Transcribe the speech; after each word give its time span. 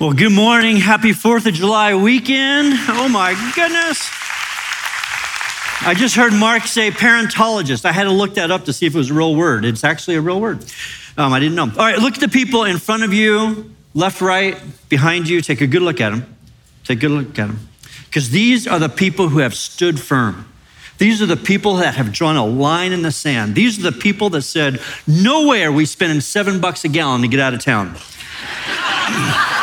Well, 0.00 0.12
good 0.12 0.30
morning. 0.30 0.76
Happy 0.76 1.10
4th 1.10 1.46
of 1.46 1.54
July 1.54 1.92
weekend. 1.96 2.72
Oh 2.86 3.08
my 3.08 3.32
goodness. 3.56 4.08
I 5.80 5.92
just 5.96 6.14
heard 6.14 6.32
Mark 6.32 6.68
say 6.68 6.92
parentologist. 6.92 7.84
I 7.84 7.90
had 7.90 8.04
to 8.04 8.12
look 8.12 8.34
that 8.34 8.52
up 8.52 8.66
to 8.66 8.72
see 8.72 8.86
if 8.86 8.94
it 8.94 8.98
was 8.98 9.10
a 9.10 9.14
real 9.14 9.34
word. 9.34 9.64
It's 9.64 9.82
actually 9.82 10.14
a 10.14 10.20
real 10.20 10.40
word. 10.40 10.64
Um, 11.16 11.32
I 11.32 11.40
didn't 11.40 11.56
know. 11.56 11.64
All 11.64 11.84
right, 11.84 11.98
look 11.98 12.14
at 12.14 12.20
the 12.20 12.28
people 12.28 12.62
in 12.62 12.78
front 12.78 13.02
of 13.02 13.12
you, 13.12 13.74
left, 13.92 14.20
right, 14.20 14.56
behind 14.88 15.28
you. 15.28 15.40
Take 15.40 15.62
a 15.62 15.66
good 15.66 15.82
look 15.82 16.00
at 16.00 16.10
them. 16.10 16.32
Take 16.84 16.98
a 16.98 17.00
good 17.00 17.10
look 17.10 17.30
at 17.30 17.48
them. 17.48 17.68
Because 18.04 18.30
these 18.30 18.68
are 18.68 18.78
the 18.78 18.88
people 18.88 19.30
who 19.30 19.40
have 19.40 19.56
stood 19.56 19.98
firm. 19.98 20.46
These 20.98 21.20
are 21.22 21.26
the 21.26 21.36
people 21.36 21.74
that 21.78 21.96
have 21.96 22.12
drawn 22.12 22.36
a 22.36 22.46
line 22.46 22.92
in 22.92 23.02
the 23.02 23.10
sand. 23.10 23.56
These 23.56 23.80
are 23.80 23.90
the 23.90 23.98
people 23.98 24.30
that 24.30 24.42
said, 24.42 24.80
No 25.08 25.48
way 25.48 25.64
are 25.64 25.72
we 25.72 25.86
spending 25.86 26.20
seven 26.20 26.60
bucks 26.60 26.84
a 26.84 26.88
gallon 26.88 27.22
to 27.22 27.28
get 27.28 27.40
out 27.40 27.52
of 27.52 27.64
town. 27.64 27.96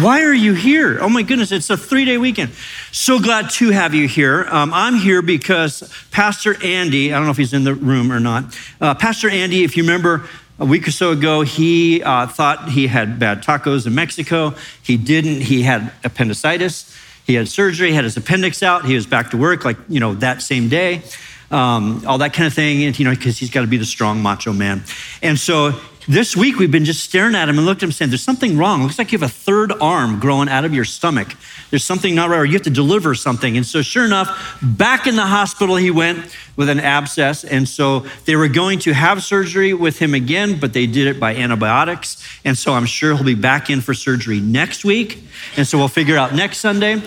Why 0.00 0.22
are 0.22 0.34
you 0.34 0.54
here? 0.54 0.98
Oh 1.00 1.08
my 1.08 1.22
goodness, 1.22 1.50
it's 1.50 1.70
a 1.70 1.76
three 1.76 2.04
day 2.04 2.18
weekend. 2.18 2.52
So 2.92 3.18
glad 3.18 3.50
to 3.50 3.70
have 3.70 3.94
you 3.94 4.06
here. 4.06 4.46
Um, 4.48 4.72
I'm 4.72 4.94
here 4.94 5.22
because 5.22 5.92
Pastor 6.12 6.56
Andy, 6.62 7.12
I 7.12 7.16
don't 7.16 7.24
know 7.24 7.32
if 7.32 7.36
he's 7.36 7.52
in 7.52 7.64
the 7.64 7.74
room 7.74 8.12
or 8.12 8.20
not. 8.20 8.56
Uh, 8.80 8.94
Pastor 8.94 9.28
Andy, 9.28 9.64
if 9.64 9.76
you 9.76 9.82
remember, 9.82 10.28
a 10.60 10.64
week 10.64 10.86
or 10.86 10.92
so 10.92 11.10
ago, 11.10 11.40
he 11.40 12.00
uh, 12.04 12.28
thought 12.28 12.68
he 12.68 12.86
had 12.86 13.18
bad 13.18 13.42
tacos 13.42 13.88
in 13.88 13.94
Mexico. 13.96 14.54
He 14.84 14.96
didn't. 14.96 15.40
He 15.40 15.62
had 15.62 15.92
appendicitis. 16.04 16.96
He 17.26 17.34
had 17.34 17.48
surgery, 17.48 17.92
had 17.92 18.04
his 18.04 18.16
appendix 18.16 18.62
out. 18.62 18.84
He 18.84 18.94
was 18.94 19.06
back 19.06 19.32
to 19.32 19.36
work 19.36 19.64
like, 19.64 19.78
you 19.88 19.98
know, 19.98 20.14
that 20.14 20.42
same 20.42 20.68
day. 20.68 21.02
Um, 21.50 22.04
all 22.06 22.18
that 22.18 22.34
kind 22.34 22.46
of 22.46 22.54
thing, 22.54 22.84
and, 22.84 22.96
you 22.96 23.04
know, 23.04 23.10
because 23.10 23.38
he's 23.38 23.50
got 23.50 23.62
to 23.62 23.66
be 23.66 23.78
the 23.78 23.84
strong 23.84 24.22
macho 24.22 24.52
man. 24.52 24.84
And 25.22 25.38
so 25.38 25.80
this 26.08 26.34
week, 26.34 26.58
we've 26.58 26.70
been 26.70 26.86
just 26.86 27.04
staring 27.04 27.34
at 27.34 27.50
him 27.50 27.58
and 27.58 27.66
looked 27.66 27.82
at 27.82 27.86
him 27.86 27.92
saying, 27.92 28.10
There's 28.10 28.22
something 28.22 28.56
wrong. 28.56 28.80
It 28.80 28.84
looks 28.84 28.98
like 28.98 29.12
you 29.12 29.18
have 29.18 29.28
a 29.28 29.32
third 29.32 29.72
arm 29.72 30.18
growing 30.18 30.48
out 30.48 30.64
of 30.64 30.72
your 30.72 30.86
stomach. 30.86 31.34
There's 31.68 31.84
something 31.84 32.14
not 32.14 32.30
right, 32.30 32.38
or 32.38 32.44
you 32.46 32.54
have 32.54 32.62
to 32.62 32.70
deliver 32.70 33.14
something. 33.14 33.58
And 33.58 33.66
so, 33.66 33.82
sure 33.82 34.06
enough, 34.06 34.58
back 34.62 35.06
in 35.06 35.16
the 35.16 35.26
hospital 35.26 35.76
he 35.76 35.90
went 35.90 36.34
with 36.56 36.70
an 36.70 36.80
abscess. 36.80 37.44
And 37.44 37.68
so, 37.68 38.06
they 38.24 38.36
were 38.36 38.48
going 38.48 38.78
to 38.80 38.94
have 38.94 39.22
surgery 39.22 39.74
with 39.74 39.98
him 39.98 40.14
again, 40.14 40.58
but 40.58 40.72
they 40.72 40.86
did 40.86 41.06
it 41.08 41.20
by 41.20 41.34
antibiotics. 41.34 42.26
And 42.42 42.56
so, 42.56 42.72
I'm 42.72 42.86
sure 42.86 43.14
he'll 43.14 43.24
be 43.24 43.34
back 43.34 43.68
in 43.68 43.82
for 43.82 43.92
surgery 43.92 44.40
next 44.40 44.86
week. 44.86 45.22
And 45.58 45.66
so, 45.66 45.76
we'll 45.76 45.88
figure 45.88 46.16
out 46.16 46.34
next 46.34 46.58
Sunday. 46.58 47.02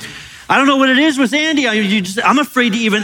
I 0.48 0.58
don't 0.58 0.68
know 0.68 0.78
what 0.78 0.90
it 0.90 1.00
is 1.00 1.18
with 1.18 1.34
Andy. 1.34 1.68
I'm 1.68 2.38
afraid 2.38 2.74
to 2.74 2.78
even. 2.78 3.04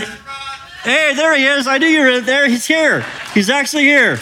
Hey, 0.84 1.14
there 1.16 1.36
he 1.36 1.44
is. 1.44 1.66
I 1.66 1.80
knew 1.80 1.88
you 1.88 2.02
were 2.02 2.20
there. 2.22 2.48
He's 2.48 2.68
here. 2.68 3.04
He's 3.34 3.50
actually 3.50 3.84
here. 3.84 4.20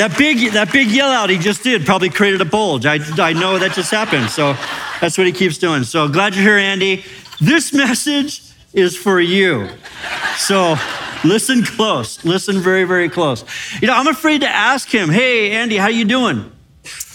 That 0.00 0.16
big, 0.16 0.52
that 0.52 0.72
big 0.72 0.88
yell 0.90 1.10
out 1.10 1.28
he 1.28 1.36
just 1.36 1.62
did 1.62 1.84
probably 1.84 2.08
created 2.08 2.40
a 2.40 2.46
bulge. 2.46 2.86
I, 2.86 3.00
I 3.18 3.34
know 3.34 3.58
that 3.58 3.72
just 3.72 3.90
happened. 3.90 4.30
So 4.30 4.56
that's 4.98 5.18
what 5.18 5.26
he 5.26 5.32
keeps 5.34 5.58
doing. 5.58 5.84
So 5.84 6.08
glad 6.08 6.34
you're 6.34 6.42
here, 6.42 6.56
Andy. 6.56 7.04
This 7.38 7.74
message 7.74 8.42
is 8.72 8.96
for 8.96 9.20
you. 9.20 9.68
So 10.38 10.76
listen 11.22 11.62
close. 11.62 12.24
Listen 12.24 12.60
very, 12.60 12.84
very 12.84 13.10
close. 13.10 13.44
You 13.82 13.88
know, 13.88 13.94
I'm 13.94 14.06
afraid 14.06 14.40
to 14.40 14.48
ask 14.48 14.88
him, 14.88 15.10
hey, 15.10 15.50
Andy, 15.50 15.76
how 15.76 15.88
you 15.88 16.06
doing? 16.06 16.50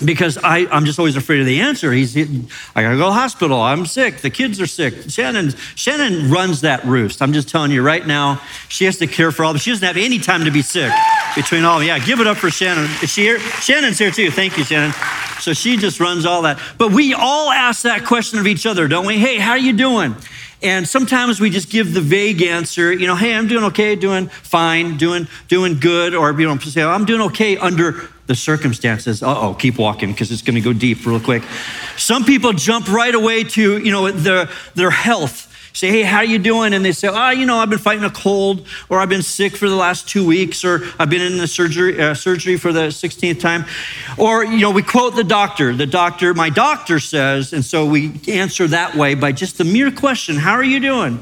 Because 0.03 0.37
I, 0.37 0.67
I'm 0.71 0.85
just 0.85 0.99
always 0.99 1.15
afraid 1.15 1.39
of 1.39 1.45
the 1.45 1.61
answer. 1.61 1.91
He's, 1.91 2.17
I 2.17 2.81
gotta 2.81 2.95
go 2.95 3.03
to 3.03 3.05
the 3.05 3.11
hospital. 3.13 3.61
I'm 3.61 3.85
sick. 3.85 4.17
The 4.17 4.29
kids 4.29 4.59
are 4.59 4.67
sick. 4.67 5.09
Shannon, 5.09 5.51
Shannon 5.75 6.29
runs 6.29 6.61
that 6.61 6.83
roost. 6.83 7.21
I'm 7.21 7.31
just 7.31 7.47
telling 7.47 7.71
you 7.71 7.81
right 7.81 8.05
now, 8.05 8.41
she 8.67 8.85
has 8.85 8.97
to 8.97 9.07
care 9.07 9.31
for 9.31 9.45
all 9.45 9.51
of 9.51 9.55
them. 9.55 9.59
She 9.59 9.71
doesn't 9.71 9.87
have 9.87 9.97
any 9.97 10.19
time 10.19 10.43
to 10.43 10.51
be 10.51 10.61
sick 10.61 10.91
between 11.35 11.63
all 11.63 11.79
of. 11.79 11.85
Yeah, 11.85 11.99
give 11.99 12.19
it 12.19 12.27
up 12.27 12.37
for 12.37 12.49
Shannon. 12.49 12.89
Is 13.01 13.11
she 13.11 13.21
here? 13.21 13.39
Shannon's 13.39 13.97
here 13.97 14.11
too. 14.11 14.31
Thank 14.31 14.57
you, 14.57 14.65
Shannon. 14.65 14.93
So 15.39 15.53
she 15.53 15.77
just 15.77 15.99
runs 15.99 16.25
all 16.25 16.41
that. 16.41 16.59
But 16.77 16.91
we 16.91 17.13
all 17.13 17.51
ask 17.51 17.83
that 17.83 18.05
question 18.05 18.39
of 18.39 18.47
each 18.47 18.65
other, 18.65 18.87
don't 18.87 19.05
we? 19.05 19.17
Hey, 19.17 19.37
how 19.37 19.51
are 19.51 19.57
you 19.57 19.73
doing? 19.73 20.15
And 20.61 20.87
sometimes 20.87 21.39
we 21.39 21.49
just 21.49 21.69
give 21.69 21.93
the 21.93 22.01
vague 22.01 22.41
answer, 22.41 22.91
you 22.91 23.07
know, 23.07 23.15
hey, 23.15 23.35
I'm 23.35 23.47
doing 23.47 23.65
okay, 23.65 23.95
doing 23.95 24.27
fine, 24.27 24.97
doing 24.97 25.27
doing 25.47 25.79
good, 25.79 26.15
or 26.15 26.31
you 26.39 26.47
know, 26.47 26.57
say, 26.57 26.81
I'm 26.81 27.05
doing 27.05 27.21
okay 27.21 27.57
under 27.57 28.09
the 28.27 28.35
circumstances. 28.35 29.21
Uh 29.21 29.39
oh, 29.39 29.53
keep 29.53 29.77
walking 29.77 30.11
because 30.11 30.31
it's 30.31 30.41
going 30.41 30.55
to 30.55 30.61
go 30.61 30.73
deep 30.73 31.05
real 31.05 31.19
quick. 31.19 31.43
Some 31.97 32.23
people 32.23 32.53
jump 32.53 32.87
right 32.87 33.13
away 33.13 33.43
to, 33.43 33.77
you 33.77 33.91
know, 33.91 34.11
their, 34.11 34.49
their 34.73 34.91
health. 34.91 35.51
Say, 35.75 35.89
hey, 35.89 36.03
how 36.03 36.19
are 36.19 36.25
you 36.25 36.39
doing? 36.39 36.73
And 36.73 36.85
they 36.85 36.93
say, 36.93 37.09
oh, 37.11 37.31
you 37.31 37.45
know, 37.45 37.57
I've 37.57 37.69
been 37.69 37.79
fighting 37.79 38.05
a 38.05 38.09
cold, 38.09 38.65
or 38.87 38.99
I've 38.99 39.09
been 39.09 39.21
sick 39.21 39.57
for 39.57 39.67
the 39.67 39.75
last 39.75 40.07
two 40.07 40.25
weeks, 40.25 40.63
or 40.63 40.83
I've 40.97 41.09
been 41.09 41.21
in 41.21 41.37
the 41.37 41.47
surgery, 41.47 42.01
uh, 42.01 42.13
surgery 42.13 42.55
for 42.55 42.71
the 42.71 42.87
16th 42.87 43.41
time. 43.41 43.65
Or, 44.17 44.45
you 44.45 44.59
know, 44.59 44.71
we 44.71 44.83
quote 44.83 45.17
the 45.17 45.23
doctor. 45.25 45.75
The 45.75 45.85
doctor, 45.85 46.33
my 46.33 46.49
doctor 46.49 47.01
says, 47.01 47.51
and 47.51 47.65
so 47.65 47.85
we 47.85 48.21
answer 48.29 48.67
that 48.67 48.95
way 48.95 49.15
by 49.15 49.33
just 49.33 49.57
the 49.57 49.65
mere 49.65 49.91
question, 49.91 50.37
how 50.37 50.53
are 50.53 50.63
you 50.63 50.79
doing? 50.79 51.19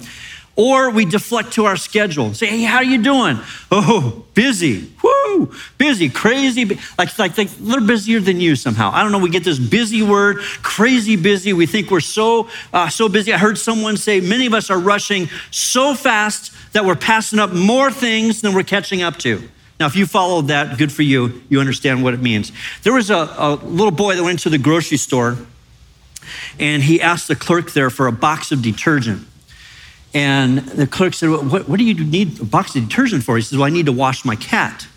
Or 0.56 0.92
we 0.92 1.06
deflect 1.06 1.54
to 1.54 1.66
our 1.66 1.76
schedule. 1.76 2.28
and 2.28 2.38
Say, 2.38 2.46
hey, 2.46 2.62
how 2.62 2.78
are 2.78 2.84
you 2.84 3.02
doing? 3.02 3.40
Oh, 3.72 4.24
busy. 4.36 4.92
Woo, 5.04 5.52
busy, 5.80 6.10
crazy. 6.10 6.66
Like, 6.96 7.18
like, 7.18 7.36
like 7.38 7.50
they're 7.50 7.82
busier 7.82 8.20
than 8.20 8.40
you 8.40 8.56
somehow. 8.56 8.92
I 8.94 9.02
don't 9.02 9.12
know. 9.12 9.18
We 9.18 9.32
get 9.32 9.44
this 9.44 9.58
busy 9.58 10.04
word, 10.04 10.38
crazy 10.62 11.16
busy. 11.16 11.54
We 11.54 11.66
think 11.66 11.90
we're 11.90 12.02
so, 12.02 12.50
uh, 12.72 12.90
so 12.90 13.10
busy. 13.10 13.34
I 13.34 13.40
heard 13.40 13.58
someone 13.58 13.98
say 13.98 14.22
many 14.22 14.46
of 14.46 14.54
us 14.54 14.70
are 14.70 14.78
rushing 14.78 15.28
so 15.50 15.96
fast 15.96 16.54
that 16.74 16.86
we're 16.86 16.96
passing 16.96 17.40
up 17.40 17.52
more 17.52 17.90
things 17.90 18.42
than 18.42 18.54
we're 18.54 18.62
catching 18.64 19.02
up 19.02 19.18
to. 19.20 19.50
Now, 19.80 19.88
if 19.88 19.96
you 19.96 20.06
followed 20.06 20.50
that, 20.50 20.78
good 20.78 20.92
for 20.92 21.02
you. 21.02 21.42
You 21.50 21.60
understand 21.62 22.04
what 22.04 22.14
it 22.14 22.22
means. 22.22 22.52
There 22.84 22.94
was 22.94 23.10
a, 23.10 23.34
a 23.38 23.56
little 23.56 23.92
boy 23.92 24.16
that 24.16 24.24
went 24.24 24.40
to 24.42 24.52
the 24.52 24.60
grocery 24.60 24.98
store 24.98 25.36
and 26.60 26.84
he 26.84 27.02
asked 27.02 27.28
the 27.28 27.36
clerk 27.36 27.72
there 27.72 27.90
for 27.90 28.06
a 28.06 28.12
box 28.12 28.52
of 28.52 28.62
detergent. 28.62 29.28
And 30.14 30.60
the 30.60 30.86
clerk 30.86 31.14
said, 31.14 31.30
what, 31.30 31.68
what, 31.68 31.78
do 31.78 31.84
you 31.84 32.04
need 32.04 32.40
a 32.40 32.46
box 32.46 32.76
of 32.76 32.88
detergent 32.88 33.24
for? 33.24 33.36
He 33.36 33.42
says, 33.42 33.58
Well, 33.58 33.66
I 33.66 33.72
need 33.72 33.88
to 33.88 33.92
wash 33.92 34.24
my 34.24 34.36
cat. 34.36 34.88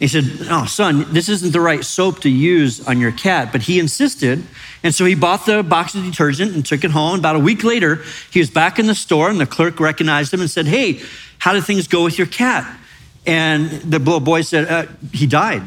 He 0.00 0.08
said, 0.08 0.24
Oh, 0.50 0.66
son, 0.66 1.06
this 1.12 1.28
isn't 1.28 1.52
the 1.52 1.60
right 1.60 1.84
soap 1.84 2.20
to 2.20 2.28
use 2.28 2.86
on 2.88 2.98
your 2.98 3.12
cat. 3.12 3.52
But 3.52 3.62
he 3.62 3.78
insisted. 3.78 4.42
And 4.82 4.94
so 4.94 5.04
he 5.04 5.14
bought 5.14 5.46
the 5.46 5.62
box 5.62 5.94
of 5.94 6.04
detergent 6.04 6.54
and 6.54 6.66
took 6.66 6.82
it 6.82 6.90
home. 6.90 7.18
About 7.18 7.36
a 7.36 7.40
week 7.40 7.62
later, 7.62 8.02
he 8.32 8.40
was 8.40 8.50
back 8.50 8.78
in 8.78 8.86
the 8.86 8.94
store, 8.94 9.30
and 9.30 9.38
the 9.38 9.46
clerk 9.46 9.78
recognized 9.78 10.34
him 10.34 10.40
and 10.40 10.50
said, 10.50 10.66
Hey, 10.66 11.00
how 11.38 11.52
did 11.52 11.64
things 11.64 11.86
go 11.86 12.02
with 12.02 12.18
your 12.18 12.26
cat? 12.26 12.78
And 13.26 13.70
the 13.70 13.98
little 13.98 14.20
boy 14.20 14.40
said, 14.40 14.68
uh, 14.68 14.90
He 15.12 15.26
died. 15.26 15.62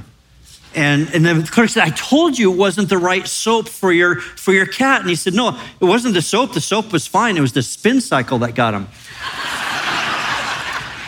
And, 0.75 1.09
and 1.13 1.25
the 1.25 1.47
clerk 1.49 1.69
said, 1.69 1.83
I 1.83 1.89
told 1.89 2.37
you 2.37 2.51
it 2.51 2.57
wasn't 2.57 2.89
the 2.89 2.97
right 2.97 3.27
soap 3.27 3.69
for 3.69 3.91
your, 3.91 4.19
for 4.19 4.53
your 4.53 4.65
cat. 4.65 5.01
And 5.01 5.09
he 5.09 5.15
said, 5.15 5.33
No, 5.33 5.59
it 5.79 5.85
wasn't 5.85 6.13
the 6.13 6.21
soap. 6.21 6.53
The 6.53 6.61
soap 6.61 6.91
was 6.91 7.05
fine. 7.05 7.37
It 7.37 7.41
was 7.41 7.53
the 7.53 7.61
spin 7.61 8.01
cycle 8.01 8.39
that 8.39 8.55
got 8.55 8.73
him. 8.73 8.87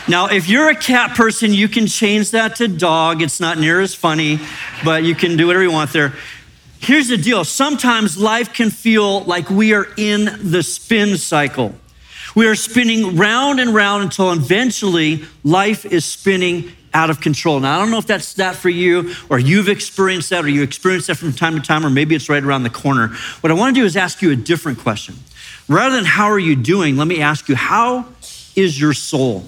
now, 0.08 0.28
if 0.28 0.48
you're 0.48 0.70
a 0.70 0.76
cat 0.76 1.16
person, 1.16 1.54
you 1.54 1.68
can 1.68 1.88
change 1.88 2.32
that 2.32 2.58
to 2.58 2.68
dog. 2.68 3.22
It's 3.22 3.40
not 3.40 3.58
near 3.58 3.82
as 3.82 3.96
funny, 3.96 4.40
but 4.84 5.04
you 5.04 5.16
can 5.16 5.38
do 5.38 5.48
whatever 5.48 5.64
you 5.64 5.72
want 5.72 5.92
there. 5.92 6.14
Here's 6.80 7.08
the 7.08 7.18
deal 7.18 7.44
sometimes 7.44 8.18
life 8.18 8.54
can 8.54 8.70
feel 8.70 9.22
like 9.24 9.50
we 9.50 9.74
are 9.74 9.88
in 9.98 10.52
the 10.52 10.62
spin 10.62 11.18
cycle. 11.18 11.74
We 12.36 12.48
are 12.48 12.56
spinning 12.56 13.16
round 13.16 13.60
and 13.60 13.74
round 13.74 14.04
until 14.04 14.32
eventually 14.32 15.24
life 15.44 15.86
is 15.86 16.04
spinning 16.04 16.74
out 16.96 17.10
of 17.10 17.20
control. 17.20 17.60
Now, 17.60 17.76
I 17.76 17.80
don't 17.80 17.92
know 17.92 17.98
if 17.98 18.08
that's 18.08 18.34
that 18.36 18.56
for 18.56 18.70
you, 18.70 19.14
or 19.30 19.38
you've 19.38 19.68
experienced 19.68 20.30
that, 20.30 20.46
or 20.46 20.48
you 20.48 20.64
experience 20.64 21.08
that 21.08 21.18
from 21.18 21.34
time 21.34 21.56
to 21.56 21.62
time, 21.62 21.86
or 21.86 21.90
maybe 21.90 22.16
it's 22.16 22.30
right 22.30 22.42
around 22.42 22.64
the 22.64 22.70
corner. 22.70 23.10
What 23.42 23.52
I 23.52 23.54
want 23.54 23.76
to 23.76 23.82
do 23.82 23.86
is 23.86 23.98
ask 23.98 24.22
you 24.22 24.32
a 24.32 24.36
different 24.36 24.80
question. 24.80 25.16
Rather 25.68 25.96
than 25.96 26.06
how 26.06 26.28
are 26.28 26.40
you 26.40 26.56
doing, 26.56 26.96
let 26.96 27.08
me 27.08 27.22
ask 27.22 27.50
you, 27.50 27.56
how 27.56 28.06
is 28.56 28.80
your 28.80 28.94
soul? 28.94 29.46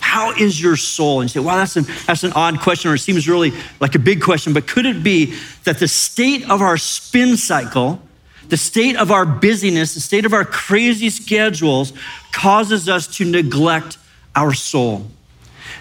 How 0.00 0.32
is 0.32 0.60
your 0.60 0.76
soul? 0.76 1.20
And 1.20 1.30
you 1.30 1.40
say, 1.40 1.46
wow, 1.46 1.56
that's 1.56 1.76
an, 1.76 1.84
that's 2.06 2.24
an 2.24 2.32
odd 2.32 2.60
question, 2.60 2.90
or 2.90 2.94
it 2.94 2.98
seems 2.98 3.28
really 3.28 3.52
like 3.78 3.94
a 3.94 4.00
big 4.00 4.20
question, 4.20 4.52
but 4.52 4.66
could 4.66 4.86
it 4.86 5.04
be 5.04 5.34
that 5.62 5.78
the 5.78 5.88
state 5.88 6.50
of 6.50 6.60
our 6.60 6.76
spin 6.76 7.36
cycle, 7.36 8.02
the 8.48 8.56
state 8.56 8.96
of 8.96 9.12
our 9.12 9.24
busyness, 9.24 9.94
the 9.94 10.00
state 10.00 10.26
of 10.26 10.32
our 10.32 10.44
crazy 10.44 11.10
schedules 11.10 11.92
causes 12.32 12.88
us 12.88 13.06
to 13.18 13.24
neglect 13.24 13.98
our 14.34 14.52
soul? 14.52 15.06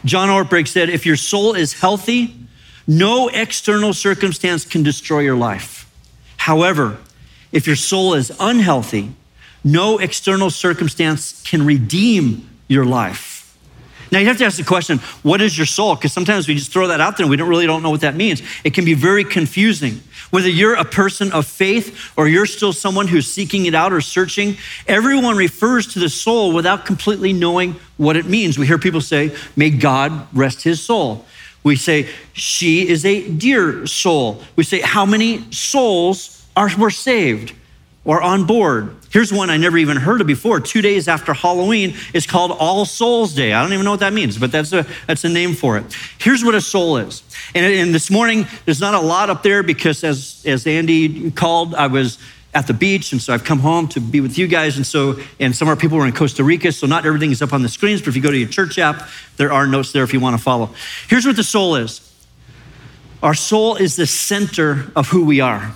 John 0.06 0.30
Ortberg 0.30 0.68
said, 0.68 0.90
if 0.90 1.06
your 1.06 1.16
soul 1.16 1.54
is 1.54 1.74
healthy, 1.74 2.36
no 2.88 3.30
external 3.30 3.94
circumstance 3.94 4.66
can 4.66 4.84
destroy 4.84 5.20
your 5.20 5.38
life. 5.38 5.90
However, 6.38 6.98
if 7.52 7.68
your 7.68 7.76
soul 7.76 8.14
is 8.14 8.32
unhealthy, 8.40 9.12
no 9.64 9.98
external 9.98 10.50
circumstance 10.50 11.42
can 11.44 11.66
redeem 11.66 12.50
your 12.68 12.86
life. 12.86 13.33
Now 14.14 14.20
you 14.20 14.28
have 14.28 14.38
to 14.38 14.46
ask 14.46 14.58
the 14.58 14.64
question, 14.64 15.00
what 15.24 15.42
is 15.42 15.58
your 15.58 15.66
soul? 15.66 15.96
Because 15.96 16.14
sometimes 16.14 16.48
we 16.48 16.54
just 16.54 16.72
throw 16.72 16.86
that 16.90 17.02
out 17.02 17.18
there 17.18 17.24
and 17.24 17.32
we 17.32 17.36
don't 17.36 17.50
really 17.50 17.66
don't 17.66 17.82
know 17.82 17.90
what 17.90 18.02
that 18.02 18.16
means. 18.16 18.44
It 18.64 18.76
can 18.76 18.86
be 18.86 18.94
very 18.94 19.24
confusing. 19.24 20.02
Whether 20.30 20.50
you're 20.50 20.76
a 20.76 20.86
person 20.86 21.32
of 21.32 21.48
faith 21.48 22.12
or 22.16 22.28
you're 22.28 22.46
still 22.46 22.74
someone 22.74 23.08
who's 23.08 23.26
seeking 23.26 23.66
it 23.66 23.74
out 23.74 23.92
or 23.92 24.02
searching, 24.02 24.58
everyone 24.86 25.36
refers 25.36 25.88
to 25.94 26.00
the 26.00 26.10
soul 26.10 26.54
without 26.54 26.86
completely 26.86 27.34
knowing 27.34 27.76
what 27.98 28.16
it 28.16 28.28
means. 28.28 28.60
We 28.60 28.68
hear 28.68 28.78
people 28.78 29.02
say, 29.02 29.36
may 29.56 29.72
God 29.72 30.28
rest 30.32 30.62
his 30.62 30.80
soul. 30.80 31.26
We 31.64 31.76
say, 31.76 32.08
she 32.34 32.88
is 32.88 33.06
a 33.06 33.28
dear 33.32 33.88
soul. 33.88 34.44
We 34.56 34.64
say, 34.64 34.82
how 34.82 35.08
many 35.08 35.52
souls 35.52 36.46
are, 36.56 36.70
were 36.78 36.92
saved 36.92 37.54
or 38.06 38.22
on 38.22 38.46
board? 38.46 38.96
Here's 39.12 39.32
one 39.32 39.50
I 39.50 39.58
never 39.58 39.78
even 39.78 39.98
heard 39.98 40.22
of 40.22 40.28
before. 40.28 40.60
Two 40.60 40.82
days 40.82 41.08
after 41.08 41.34
Halloween 41.34 41.96
is 42.14 42.26
called 42.26 42.52
All 42.52 42.86
Souls 42.86 43.34
Day. 43.34 43.54
I 43.54 43.62
don't 43.62 43.74
even 43.74 43.86
know 43.86 43.92
what 43.92 44.00
that 44.00 44.14
means, 44.14 44.38
but 44.38 44.52
that's 44.52 44.74
a, 44.74 44.86
that's 45.08 45.24
a 45.24 45.30
name 45.30 45.54
for 45.54 45.78
it. 45.78 45.86
Here's 46.18 46.44
what 46.44 46.56
a 46.56 46.62
soul 46.62 46.98
is. 46.98 47.24
And, 47.54 47.66
and 47.66 47.94
this 47.94 48.10
morning, 48.10 48.48
there's 48.66 48.82
not 48.82 48.96
a 48.96 49.00
lot 49.00 49.30
up 49.30 49.44
there 49.44 49.62
because 49.64 50.04
as, 50.04 50.44
as 50.46 50.66
Andy 50.66 51.32
called, 51.32 51.76
I 51.76 51.88
was 51.88 52.18
at 52.56 52.68
the 52.68 52.74
beach, 52.74 53.12
and 53.12 53.22
so 53.22 53.34
I've 53.34 53.44
come 53.44 53.60
home 53.60 53.88
to 53.90 54.00
be 54.00 54.22
with 54.22 54.38
you 54.38 54.48
guys. 54.48 54.78
And 54.78 54.86
so, 54.86 55.20
and 55.40 55.56
some 55.56 55.68
of 55.68 55.70
our 55.70 55.80
people 55.80 55.98
were 55.98 56.06
in 56.06 56.14
Costa 56.14 56.44
Rica, 56.44 56.72
so 56.72 56.88
not 56.88 57.06
everything 57.06 57.32
is 57.32 57.42
up 57.42 57.54
on 57.54 57.64
the 57.64 57.70
screens, 57.70 58.02
but 58.02 58.10
if 58.10 58.16
you 58.16 58.22
go 58.22 58.32
to 58.32 58.38
your 58.38 58.50
church 58.50 58.78
app, 58.78 59.08
there 59.38 59.52
are 59.52 59.66
notes 59.66 59.92
there 59.92 60.04
if 60.04 60.14
you 60.14 60.20
want 60.20 60.38
to 60.38 60.44
follow. 60.44 60.70
Here's 61.08 61.26
what 61.26 61.36
the 61.36 61.44
soul 61.44 61.76
is 61.76 62.10
our 63.22 63.34
soul 63.34 63.76
is 63.76 63.96
the 63.96 64.06
center 64.06 64.92
of 64.96 65.08
who 65.08 65.26
we 65.26 65.40
are. 65.40 65.76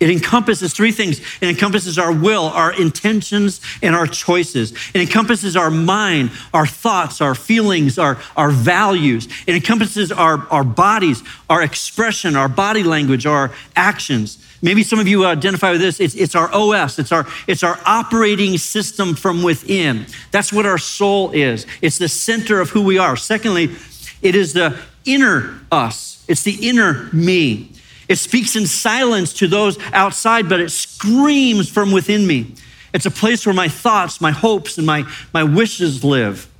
It 0.00 0.08
encompasses 0.08 0.72
three 0.72 0.92
things. 0.92 1.20
It 1.42 1.48
encompasses 1.50 1.98
our 1.98 2.10
will, 2.10 2.44
our 2.44 2.72
intentions, 2.72 3.60
and 3.82 3.94
our 3.94 4.06
choices. 4.06 4.72
It 4.94 5.02
encompasses 5.02 5.56
our 5.56 5.70
mind, 5.70 6.30
our 6.54 6.66
thoughts, 6.66 7.20
our 7.20 7.34
feelings, 7.34 7.98
our, 7.98 8.18
our 8.34 8.50
values. 8.50 9.28
It 9.46 9.54
encompasses 9.54 10.10
our, 10.10 10.48
our 10.48 10.64
bodies, 10.64 11.22
our 11.50 11.62
expression, 11.62 12.34
our 12.34 12.48
body 12.48 12.82
language, 12.82 13.26
our 13.26 13.52
actions. 13.76 14.38
Maybe 14.62 14.82
some 14.82 14.98
of 14.98 15.06
you 15.06 15.26
identify 15.26 15.72
with 15.72 15.82
this. 15.82 16.00
It's, 16.00 16.14
it's 16.14 16.34
our 16.34 16.50
OS, 16.52 16.98
it's 16.98 17.12
our, 17.12 17.26
it's 17.46 17.62
our 17.62 17.78
operating 17.84 18.56
system 18.56 19.14
from 19.14 19.42
within. 19.42 20.06
That's 20.30 20.50
what 20.50 20.64
our 20.64 20.78
soul 20.78 21.30
is. 21.32 21.66
It's 21.82 21.98
the 21.98 22.08
center 22.08 22.60
of 22.60 22.70
who 22.70 22.82
we 22.82 22.96
are. 22.96 23.16
Secondly, 23.16 23.76
it 24.22 24.34
is 24.34 24.54
the 24.54 24.78
inner 25.04 25.60
us, 25.70 26.24
it's 26.26 26.42
the 26.42 26.68
inner 26.68 27.08
me. 27.12 27.69
It 28.10 28.18
speaks 28.18 28.56
in 28.56 28.66
silence 28.66 29.32
to 29.34 29.46
those 29.46 29.78
outside, 29.92 30.48
but 30.48 30.58
it 30.58 30.70
screams 30.70 31.68
from 31.68 31.92
within 31.92 32.26
me. 32.26 32.56
It's 32.92 33.06
a 33.06 33.10
place 33.10 33.46
where 33.46 33.54
my 33.54 33.68
thoughts, 33.68 34.20
my 34.20 34.32
hopes, 34.32 34.78
and 34.78 34.86
my, 34.86 35.04
my 35.32 35.44
wishes 35.44 36.02
live. 36.02 36.50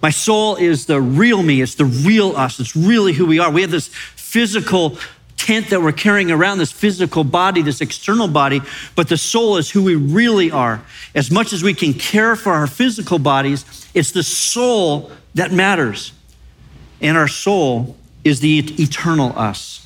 My 0.00 0.10
soul 0.10 0.54
is 0.54 0.86
the 0.86 1.00
real 1.00 1.42
me. 1.42 1.60
It's 1.60 1.74
the 1.74 1.84
real 1.84 2.36
us. 2.36 2.60
It's 2.60 2.76
really 2.76 3.12
who 3.12 3.26
we 3.26 3.40
are. 3.40 3.50
We 3.50 3.62
have 3.62 3.72
this 3.72 3.88
physical 3.88 4.96
tent 5.36 5.70
that 5.70 5.82
we're 5.82 5.90
carrying 5.90 6.30
around, 6.30 6.58
this 6.58 6.70
physical 6.70 7.24
body, 7.24 7.60
this 7.60 7.80
external 7.80 8.28
body, 8.28 8.60
but 8.94 9.08
the 9.08 9.16
soul 9.16 9.56
is 9.56 9.68
who 9.68 9.82
we 9.82 9.96
really 9.96 10.52
are. 10.52 10.80
As 11.16 11.28
much 11.28 11.52
as 11.52 11.64
we 11.64 11.74
can 11.74 11.92
care 11.92 12.36
for 12.36 12.52
our 12.52 12.68
physical 12.68 13.18
bodies, 13.18 13.64
it's 13.94 14.12
the 14.12 14.22
soul 14.22 15.10
that 15.34 15.50
matters. 15.50 16.12
And 17.00 17.16
our 17.16 17.26
soul 17.26 17.96
is 18.22 18.38
the 18.38 18.58
eternal 18.80 19.36
us. 19.36 19.83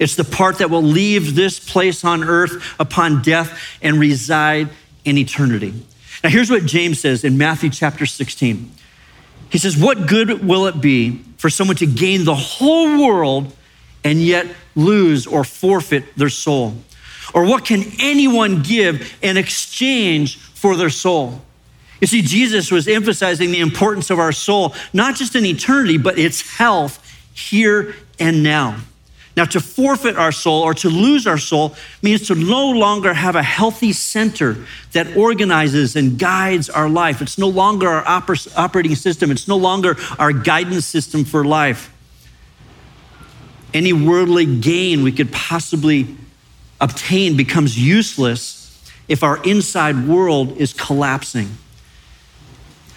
It's 0.00 0.16
the 0.16 0.24
part 0.24 0.58
that 0.58 0.70
will 0.70 0.82
leave 0.82 1.34
this 1.34 1.60
place 1.60 2.04
on 2.04 2.24
earth 2.24 2.74
upon 2.80 3.20
death 3.20 3.60
and 3.82 4.00
reside 4.00 4.70
in 5.04 5.18
eternity. 5.18 5.74
Now, 6.24 6.30
here's 6.30 6.50
what 6.50 6.64
James 6.64 6.98
says 6.98 7.22
in 7.22 7.36
Matthew 7.36 7.68
chapter 7.68 8.06
16. 8.06 8.72
He 9.50 9.58
says, 9.58 9.76
What 9.76 10.06
good 10.06 10.42
will 10.42 10.66
it 10.66 10.80
be 10.80 11.22
for 11.36 11.50
someone 11.50 11.76
to 11.76 11.86
gain 11.86 12.24
the 12.24 12.34
whole 12.34 13.06
world 13.06 13.54
and 14.02 14.22
yet 14.22 14.46
lose 14.74 15.26
or 15.26 15.44
forfeit 15.44 16.16
their 16.16 16.30
soul? 16.30 16.76
Or 17.34 17.44
what 17.44 17.66
can 17.66 17.84
anyone 18.00 18.62
give 18.62 19.14
in 19.20 19.36
exchange 19.36 20.38
for 20.38 20.76
their 20.76 20.90
soul? 20.90 21.42
You 22.00 22.06
see, 22.06 22.22
Jesus 22.22 22.72
was 22.72 22.88
emphasizing 22.88 23.50
the 23.50 23.60
importance 23.60 24.08
of 24.08 24.18
our 24.18 24.32
soul, 24.32 24.74
not 24.94 25.16
just 25.16 25.36
in 25.36 25.44
eternity, 25.44 25.98
but 25.98 26.18
its 26.18 26.56
health 26.56 27.06
here 27.34 27.94
and 28.18 28.42
now. 28.42 28.78
Now, 29.36 29.44
to 29.46 29.60
forfeit 29.60 30.16
our 30.16 30.32
soul 30.32 30.62
or 30.62 30.74
to 30.74 30.88
lose 30.88 31.26
our 31.26 31.38
soul 31.38 31.74
means 32.02 32.26
to 32.26 32.34
no 32.34 32.70
longer 32.70 33.14
have 33.14 33.36
a 33.36 33.42
healthy 33.42 33.92
center 33.92 34.56
that 34.92 35.16
organizes 35.16 35.94
and 35.94 36.18
guides 36.18 36.68
our 36.68 36.88
life. 36.88 37.22
It's 37.22 37.38
no 37.38 37.48
longer 37.48 37.88
our 37.88 38.20
oper- 38.20 38.52
operating 38.56 38.96
system, 38.96 39.30
it's 39.30 39.46
no 39.46 39.56
longer 39.56 39.96
our 40.18 40.32
guidance 40.32 40.84
system 40.84 41.24
for 41.24 41.44
life 41.44 41.90
any 43.74 43.92
worldly 43.92 44.46
gain 44.46 45.02
we 45.02 45.12
could 45.12 45.32
possibly 45.32 46.16
obtain 46.80 47.36
becomes 47.36 47.78
useless 47.78 48.90
if 49.08 49.22
our 49.22 49.42
inside 49.44 50.06
world 50.06 50.56
is 50.56 50.72
collapsing. 50.72 51.48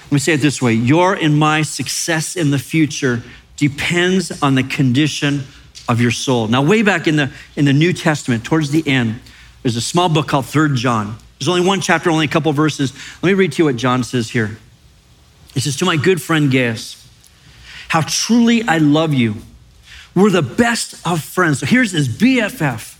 Let 0.05 0.11
me 0.11 0.19
say 0.19 0.33
it 0.33 0.41
this 0.41 0.61
way 0.61 0.73
Your 0.73 1.13
and 1.13 1.37
my 1.37 1.61
success 1.61 2.35
in 2.35 2.51
the 2.51 2.59
future 2.59 3.23
depends 3.57 4.41
on 4.41 4.55
the 4.55 4.63
condition 4.63 5.43
of 5.87 5.99
your 6.01 6.11
soul. 6.11 6.47
Now, 6.47 6.61
way 6.61 6.81
back 6.81 7.07
in 7.07 7.15
the, 7.15 7.31
in 7.55 7.65
the 7.65 7.73
New 7.73 7.93
Testament, 7.93 8.43
towards 8.43 8.71
the 8.71 8.87
end, 8.87 9.19
there's 9.61 9.75
a 9.75 9.81
small 9.81 10.09
book 10.09 10.27
called 10.27 10.45
Third 10.45 10.75
John. 10.75 11.17
There's 11.39 11.49
only 11.49 11.65
one 11.65 11.81
chapter, 11.81 12.09
only 12.09 12.25
a 12.25 12.29
couple 12.29 12.51
verses. 12.53 12.93
Let 13.21 13.29
me 13.29 13.33
read 13.33 13.51
to 13.53 13.59
you 13.59 13.65
what 13.65 13.75
John 13.75 14.03
says 14.03 14.29
here. 14.29 14.57
He 15.53 15.59
says, 15.59 15.75
To 15.77 15.85
my 15.85 15.97
good 15.97 16.21
friend 16.21 16.51
Gaius, 16.51 16.99
how 17.89 18.01
truly 18.01 18.63
I 18.63 18.77
love 18.77 19.13
you 19.13 19.35
we're 20.15 20.29
the 20.29 20.41
best 20.41 20.95
of 21.07 21.23
friends. 21.23 21.59
So 21.59 21.65
here's 21.65 21.91
his 21.91 22.07
BFF. 22.07 22.97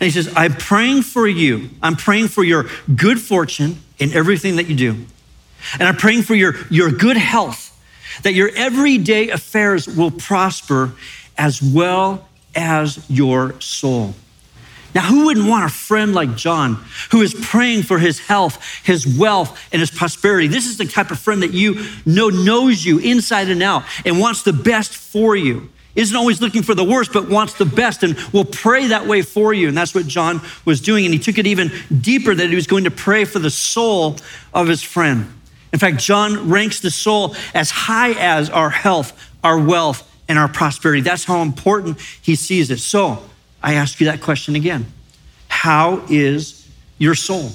And 0.00 0.06
he 0.06 0.10
says, 0.10 0.32
I'm 0.36 0.54
praying 0.54 1.02
for 1.02 1.26
you. 1.26 1.70
I'm 1.82 1.96
praying 1.96 2.28
for 2.28 2.42
your 2.42 2.66
good 2.94 3.20
fortune 3.20 3.78
in 3.98 4.12
everything 4.12 4.56
that 4.56 4.66
you 4.66 4.74
do. 4.74 5.06
And 5.78 5.88
I'm 5.88 5.96
praying 5.96 6.22
for 6.22 6.34
your, 6.34 6.54
your 6.70 6.90
good 6.90 7.16
health, 7.16 7.76
that 8.22 8.34
your 8.34 8.50
everyday 8.54 9.30
affairs 9.30 9.86
will 9.86 10.10
prosper 10.10 10.92
as 11.38 11.62
well 11.62 12.28
as 12.54 13.08
your 13.08 13.58
soul. 13.60 14.14
Now, 14.94 15.02
who 15.02 15.26
wouldn't 15.26 15.48
want 15.48 15.64
a 15.64 15.68
friend 15.68 16.14
like 16.14 16.34
John 16.34 16.82
who 17.10 17.22
is 17.22 17.34
praying 17.34 17.84
for 17.84 17.98
his 17.98 18.18
health, 18.18 18.62
his 18.82 19.06
wealth, 19.06 19.58
and 19.72 19.80
his 19.80 19.90
prosperity? 19.90 20.48
This 20.48 20.66
is 20.66 20.78
the 20.78 20.86
type 20.86 21.10
of 21.10 21.18
friend 21.18 21.42
that 21.42 21.54
you 21.54 21.84
know 22.04 22.28
knows 22.30 22.84
you 22.84 22.98
inside 22.98 23.48
and 23.48 23.62
out 23.62 23.84
and 24.04 24.18
wants 24.18 24.42
the 24.42 24.52
best 24.52 24.92
for 24.92 25.36
you 25.36 25.70
isn't 25.98 26.16
always 26.16 26.40
looking 26.40 26.62
for 26.62 26.76
the 26.76 26.84
worst, 26.84 27.12
but 27.12 27.28
wants 27.28 27.54
the 27.54 27.64
best 27.64 28.04
and 28.04 28.16
will 28.32 28.44
pray 28.44 28.86
that 28.86 29.06
way 29.06 29.20
for 29.20 29.52
you. 29.52 29.66
And 29.66 29.76
that's 29.76 29.94
what 29.94 30.06
John 30.06 30.40
was 30.64 30.80
doing. 30.80 31.04
And 31.04 31.12
he 31.12 31.18
took 31.18 31.38
it 31.38 31.46
even 31.46 31.72
deeper 32.00 32.34
that 32.36 32.48
he 32.48 32.54
was 32.54 32.68
going 32.68 32.84
to 32.84 32.90
pray 32.90 33.24
for 33.24 33.40
the 33.40 33.50
soul 33.50 34.16
of 34.54 34.68
his 34.68 34.80
friend. 34.80 35.32
In 35.72 35.78
fact, 35.80 35.98
John 35.98 36.48
ranks 36.48 36.78
the 36.78 36.92
soul 36.92 37.34
as 37.52 37.70
high 37.70 38.12
as 38.12 38.48
our 38.48 38.70
health, 38.70 39.12
our 39.42 39.58
wealth, 39.58 40.07
and 40.28 40.38
our 40.38 40.48
prosperity. 40.48 41.00
That's 41.00 41.24
how 41.24 41.42
important 41.42 42.00
he 42.00 42.34
sees 42.34 42.70
it. 42.70 42.78
So 42.78 43.22
I 43.62 43.74
ask 43.74 44.00
you 44.00 44.06
that 44.06 44.20
question 44.20 44.54
again 44.54 44.86
How 45.48 46.04
is 46.08 46.68
your 46.98 47.14
soul? 47.14 47.50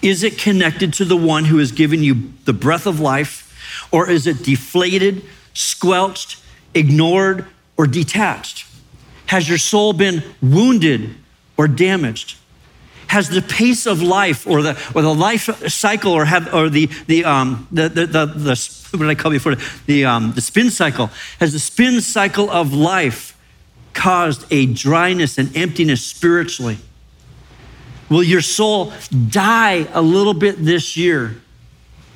Is 0.00 0.22
it 0.22 0.38
connected 0.38 0.94
to 0.94 1.04
the 1.04 1.16
one 1.16 1.44
who 1.44 1.58
has 1.58 1.72
given 1.72 2.02
you 2.02 2.32
the 2.44 2.52
breath 2.52 2.86
of 2.86 3.00
life, 3.00 3.88
or 3.90 4.08
is 4.08 4.26
it 4.26 4.42
deflated, 4.42 5.22
squelched, 5.52 6.40
ignored, 6.74 7.46
or 7.76 7.86
detached? 7.86 8.66
Has 9.26 9.48
your 9.48 9.58
soul 9.58 9.92
been 9.92 10.22
wounded 10.42 11.14
or 11.56 11.68
damaged? 11.68 12.38
Has 13.14 13.28
the 13.28 13.42
pace 13.42 13.86
of 13.86 14.02
life 14.02 14.44
or 14.44 14.60
the, 14.60 14.72
or 14.92 15.02
the 15.02 15.14
life 15.14 15.44
cycle 15.70 16.10
or, 16.10 16.24
have, 16.24 16.52
or 16.52 16.68
the, 16.68 16.86
the, 17.06 17.24
um, 17.24 17.68
the, 17.70 17.88
the, 17.88 18.06
the, 18.06 18.26
the, 18.26 18.88
what 18.90 19.06
did 19.06 19.08
I 19.08 19.14
call 19.14 19.30
before? 19.30 19.54
The, 19.86 20.04
um, 20.04 20.32
the 20.32 20.40
spin 20.40 20.68
cycle. 20.68 21.10
Has 21.38 21.52
the 21.52 21.60
spin 21.60 22.00
cycle 22.00 22.50
of 22.50 22.72
life 22.72 23.38
caused 23.92 24.44
a 24.50 24.66
dryness 24.66 25.38
and 25.38 25.56
emptiness 25.56 26.04
spiritually? 26.04 26.78
Will 28.08 28.24
your 28.24 28.40
soul 28.40 28.92
die 29.28 29.86
a 29.92 30.02
little 30.02 30.34
bit 30.34 30.56
this 30.64 30.96
year 30.96 31.40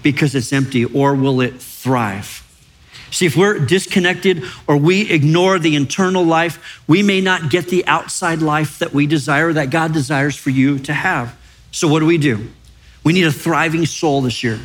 because 0.02 0.34
it's 0.34 0.52
empty, 0.52 0.84
or 0.84 1.14
will 1.14 1.40
it 1.40 1.62
thrive? 1.62 2.44
See, 3.10 3.26
if 3.26 3.36
we're 3.36 3.58
disconnected 3.58 4.44
or 4.66 4.76
we 4.76 5.10
ignore 5.10 5.58
the 5.58 5.76
internal 5.76 6.24
life, 6.24 6.82
we 6.86 7.02
may 7.02 7.20
not 7.20 7.50
get 7.50 7.68
the 7.68 7.86
outside 7.86 8.42
life 8.42 8.78
that 8.78 8.92
we 8.92 9.06
desire, 9.06 9.52
that 9.52 9.70
God 9.70 9.92
desires 9.92 10.36
for 10.36 10.50
you 10.50 10.78
to 10.80 10.92
have. 10.92 11.36
So, 11.70 11.88
what 11.88 12.00
do 12.00 12.06
we 12.06 12.18
do? 12.18 12.48
We 13.04 13.12
need 13.12 13.24
a 13.24 13.32
thriving 13.32 13.86
soul 13.86 14.20
this 14.20 14.42
year. 14.42 14.58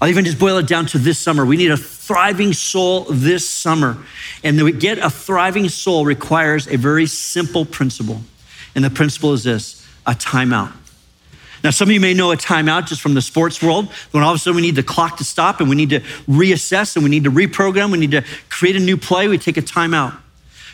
I'll 0.00 0.08
even 0.08 0.24
just 0.24 0.38
boil 0.38 0.56
it 0.56 0.66
down 0.66 0.86
to 0.86 0.98
this 0.98 1.18
summer. 1.18 1.44
We 1.44 1.56
need 1.56 1.70
a 1.70 1.76
thriving 1.76 2.54
soul 2.54 3.04
this 3.10 3.48
summer. 3.48 3.98
And 4.42 4.58
to 4.58 4.72
get 4.72 4.98
a 4.98 5.10
thriving 5.10 5.68
soul 5.68 6.06
requires 6.06 6.66
a 6.66 6.76
very 6.76 7.06
simple 7.06 7.66
principle. 7.66 8.22
And 8.74 8.82
the 8.82 8.90
principle 8.90 9.34
is 9.34 9.44
this 9.44 9.86
a 10.06 10.12
timeout. 10.12 10.72
Now, 11.62 11.70
some 11.70 11.88
of 11.88 11.92
you 11.92 12.00
may 12.00 12.14
know 12.14 12.32
a 12.32 12.36
timeout 12.36 12.86
just 12.86 13.00
from 13.00 13.14
the 13.14 13.22
sports 13.22 13.62
world 13.62 13.90
when 14.12 14.22
all 14.22 14.30
of 14.30 14.36
a 14.36 14.38
sudden 14.38 14.56
we 14.56 14.62
need 14.62 14.76
the 14.76 14.82
clock 14.82 15.18
to 15.18 15.24
stop 15.24 15.60
and 15.60 15.68
we 15.68 15.76
need 15.76 15.90
to 15.90 16.00
reassess 16.26 16.96
and 16.96 17.04
we 17.04 17.10
need 17.10 17.24
to 17.24 17.30
reprogram, 17.30 17.92
we 17.92 17.98
need 17.98 18.12
to 18.12 18.24
create 18.48 18.76
a 18.76 18.80
new 18.80 18.96
play, 18.96 19.28
we 19.28 19.36
take 19.36 19.56
a 19.56 19.62
timeout. 19.62 20.16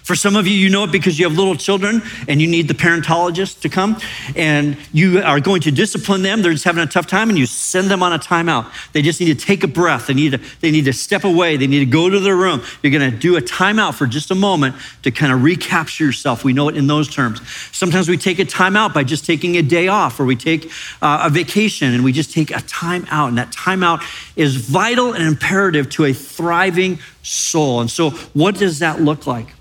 For 0.06 0.14
some 0.14 0.36
of 0.36 0.46
you, 0.46 0.54
you 0.54 0.70
know 0.70 0.84
it 0.84 0.92
because 0.92 1.18
you 1.18 1.28
have 1.28 1.36
little 1.36 1.56
children 1.56 2.00
and 2.28 2.40
you 2.40 2.46
need 2.46 2.68
the 2.68 2.75
parentologist 2.75 3.62
to 3.62 3.68
come 3.68 3.96
and 4.36 4.76
you 4.92 5.20
are 5.20 5.40
going 5.40 5.62
to 5.62 5.72
discipline 5.72 6.22
them. 6.22 6.42
They're 6.42 6.52
just 6.52 6.62
having 6.62 6.84
a 6.84 6.86
tough 6.86 7.08
time 7.08 7.28
and 7.28 7.36
you 7.36 7.44
send 7.44 7.90
them 7.90 8.04
on 8.04 8.12
a 8.12 8.18
timeout. 8.20 8.72
They 8.92 9.02
just 9.02 9.18
need 9.18 9.36
to 9.36 9.46
take 9.46 9.64
a 9.64 9.66
breath. 9.66 10.06
They 10.06 10.14
need 10.14 10.30
to, 10.30 10.40
they 10.60 10.70
need 10.70 10.84
to 10.84 10.92
step 10.92 11.25
away. 11.25 11.56
They 11.56 11.66
need 11.66 11.80
to 11.80 11.86
go 11.86 12.08
to 12.08 12.20
their 12.20 12.36
room. 12.36 12.62
You're 12.84 12.96
going 12.96 13.10
to 13.10 13.18
do 13.18 13.36
a 13.36 13.40
timeout 13.40 13.94
for 13.94 14.06
just 14.06 14.30
a 14.30 14.36
moment 14.36 14.76
to 15.02 15.10
kind 15.10 15.32
of 15.32 15.42
recapture 15.42 16.04
yourself. 16.04 16.44
We 16.44 16.52
know 16.52 16.68
it 16.68 16.76
in 16.76 16.86
those 16.86 17.12
terms. 17.12 17.40
Sometimes 17.72 18.08
we 18.08 18.16
take 18.16 18.38
a 18.38 18.44
timeout 18.44 18.94
by 18.94 19.02
just 19.02 19.26
taking 19.26 19.56
a 19.56 19.62
day 19.62 19.88
off 19.88 20.20
or 20.20 20.25
we 20.25 20.36
take 20.36 20.70
uh, 21.02 21.22
a 21.25 21.30
vacation 21.30 21.92
and 21.92 22.04
we 22.04 22.12
just 22.12 22.32
take 22.32 22.52
a 22.52 22.60
time 22.60 23.08
out. 23.10 23.30
And 23.30 23.38
that 23.38 23.50
timeout 23.50 24.04
is 24.36 24.54
vital 24.54 25.14
and 25.14 25.25
imperative 25.25 25.90
to 25.90 26.04
a 26.04 26.12
thriving 26.12 27.00
soul. 27.25 27.80
And 27.80 27.90
so, 27.90 28.10
what 28.34 28.54
does 28.54 28.78
that 28.78 29.00
look 29.00 29.26
like? 29.26 29.55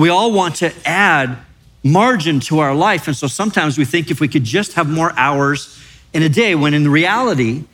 We 0.00 0.08
all 0.08 0.32
want 0.32 0.56
to 0.56 0.72
add 0.86 1.36
margin 1.84 2.40
to 2.40 2.60
our 2.60 2.74
life. 2.74 3.06
And 3.06 3.14
so 3.14 3.26
sometimes 3.26 3.76
we 3.76 3.84
think 3.84 4.10
if 4.10 4.18
we 4.18 4.28
could 4.28 4.44
just 4.44 4.72
have 4.72 4.88
more 4.88 5.12
hours 5.14 5.78
in 6.14 6.22
a 6.22 6.28
day, 6.28 6.54
when 6.54 6.72
in 6.72 6.90
reality, 6.90 7.64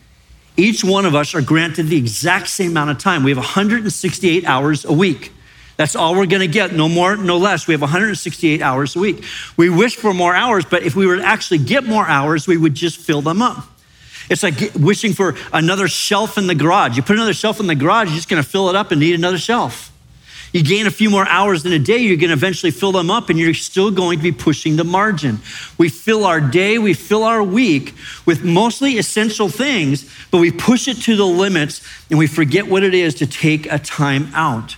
each 0.56 0.83
one 0.83 1.06
of 1.06 1.14
us 1.14 1.37
are 1.37 1.40
granted 1.40 1.85
the 1.85 1.97
exact 1.97 2.49
same 2.49 2.73
amount 2.73 2.90
of 2.90 2.99
time. 2.99 3.23
We 3.23 3.30
have 3.30 3.38
168 3.38 4.45
hours 4.45 4.85
a 4.85 4.92
week. 4.92 5.33
That's 5.76 5.95
all 5.95 6.16
we're 6.16 6.26
going 6.26 6.40
to 6.40 6.49
get, 6.49 6.73
no 6.73 6.88
more, 6.88 7.16
no 7.16 7.37
less. 7.37 7.68
We 7.68 7.75
have 7.75 7.83
168 7.83 8.61
hours 8.61 8.97
a 8.97 8.99
week. 8.99 9.23
We 9.56 9.68
wish 9.68 9.95
for 9.95 10.12
more 10.12 10.35
hours, 10.35 10.64
but 10.64 10.83
if 10.83 10.97
we 10.97 11.06
were 11.06 11.18
to 11.18 11.25
actually 11.25 11.59
get 11.59 11.85
more 11.85 12.09
hours, 12.09 12.49
we 12.49 12.56
would 12.56 12.75
just 12.75 12.99
fill 12.99 13.23
them 13.23 13.40
up. 13.40 13.68
It's 14.28 14.42
like 14.42 14.73
wishing 14.75 15.12
for 15.12 15.37
another 15.52 15.87
shelf 15.87 16.38
in 16.38 16.49
the 16.49 16.56
garage. 16.56 16.97
You 16.97 17.04
put 17.04 17.14
another 17.14 17.35
shelf 17.35 17.61
in 17.61 17.68
the 17.68 17.76
garage, 17.76 18.09
you're 18.09 18.16
just 18.16 18.28
going 18.28 18.42
to 18.42 18.49
fill 18.49 18.68
it 18.68 18.75
up 18.75 18.90
and 18.90 18.99
need 18.99 19.14
another 19.14 19.38
shelf. 19.38 19.92
You 20.53 20.62
gain 20.62 20.87
a 20.87 20.91
few 20.91 21.11
more 21.11 21.26
hours 21.26 21.67
in 21.67 21.73
a 21.73 21.79
day, 21.79 21.99
you're 21.99 22.17
going 22.17 22.29
to 22.29 22.35
eventually 22.35 22.71
fill 22.71 22.93
them 22.93 23.11
up 23.11 23.29
and 23.29 23.38
you're 23.38 23.55
still 23.55 23.91
going 23.91 24.19
to 24.19 24.23
be 24.23 24.33
pushing 24.33 24.76
the 24.76 24.85
margin. 24.85 25.38
We 25.76 25.88
fill 25.88 26.25
our 26.25 26.41
day, 26.41 26.79
we 26.79 26.95
fill 26.95 27.25
our 27.25 27.43
week 27.43 27.95
with 28.25 28.45
mostly 28.45 28.99
essential 28.99 29.49
things, 29.49 30.11
but 30.31 30.38
we 30.38 30.50
push 30.50 30.88
it 30.88 30.97
to 31.03 31.17
the 31.17 31.26
limits 31.26 31.87
and 32.11 32.19
we 32.19 32.26
forget 32.26 32.69
what 32.69 32.83
it 32.83 32.95
is 32.95 33.15
to 33.17 33.26
take 33.26 33.71
a 33.71 33.79
time 33.79 34.31
out. 34.35 34.76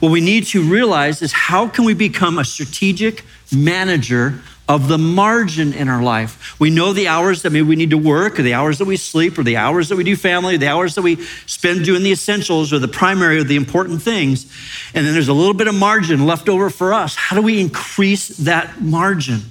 What 0.00 0.12
we 0.12 0.20
need 0.20 0.44
to 0.46 0.62
realize 0.62 1.22
is 1.22 1.32
how 1.32 1.68
can 1.68 1.84
we 1.84 1.94
become 1.94 2.38
a 2.38 2.44
strategic 2.44 3.24
manager 3.54 4.40
of 4.68 4.88
the 4.88 4.98
margin 4.98 5.72
in 5.72 5.88
our 5.88 6.02
life. 6.02 6.58
We 6.58 6.70
know 6.70 6.92
the 6.92 7.06
hours 7.08 7.42
that 7.42 7.50
maybe 7.50 7.66
we 7.66 7.76
need 7.76 7.90
to 7.90 7.98
work, 7.98 8.38
or 8.38 8.42
the 8.42 8.54
hours 8.54 8.78
that 8.78 8.84
we 8.84 8.96
sleep, 8.96 9.38
or 9.38 9.44
the 9.44 9.56
hours 9.56 9.88
that 9.88 9.96
we 9.96 10.02
do 10.02 10.16
family, 10.16 10.56
or 10.56 10.58
the 10.58 10.68
hours 10.68 10.96
that 10.96 11.02
we 11.02 11.16
spend 11.46 11.84
doing 11.84 12.02
the 12.02 12.10
essentials, 12.10 12.72
or 12.72 12.78
the 12.78 12.88
primary, 12.88 13.38
or 13.38 13.44
the 13.44 13.56
important 13.56 14.02
things. 14.02 14.52
And 14.92 15.06
then 15.06 15.12
there's 15.14 15.28
a 15.28 15.32
little 15.32 15.54
bit 15.54 15.68
of 15.68 15.74
margin 15.74 16.26
left 16.26 16.48
over 16.48 16.68
for 16.68 16.92
us. 16.92 17.14
How 17.14 17.36
do 17.36 17.42
we 17.42 17.60
increase 17.60 18.28
that 18.38 18.80
margin? 18.80 19.42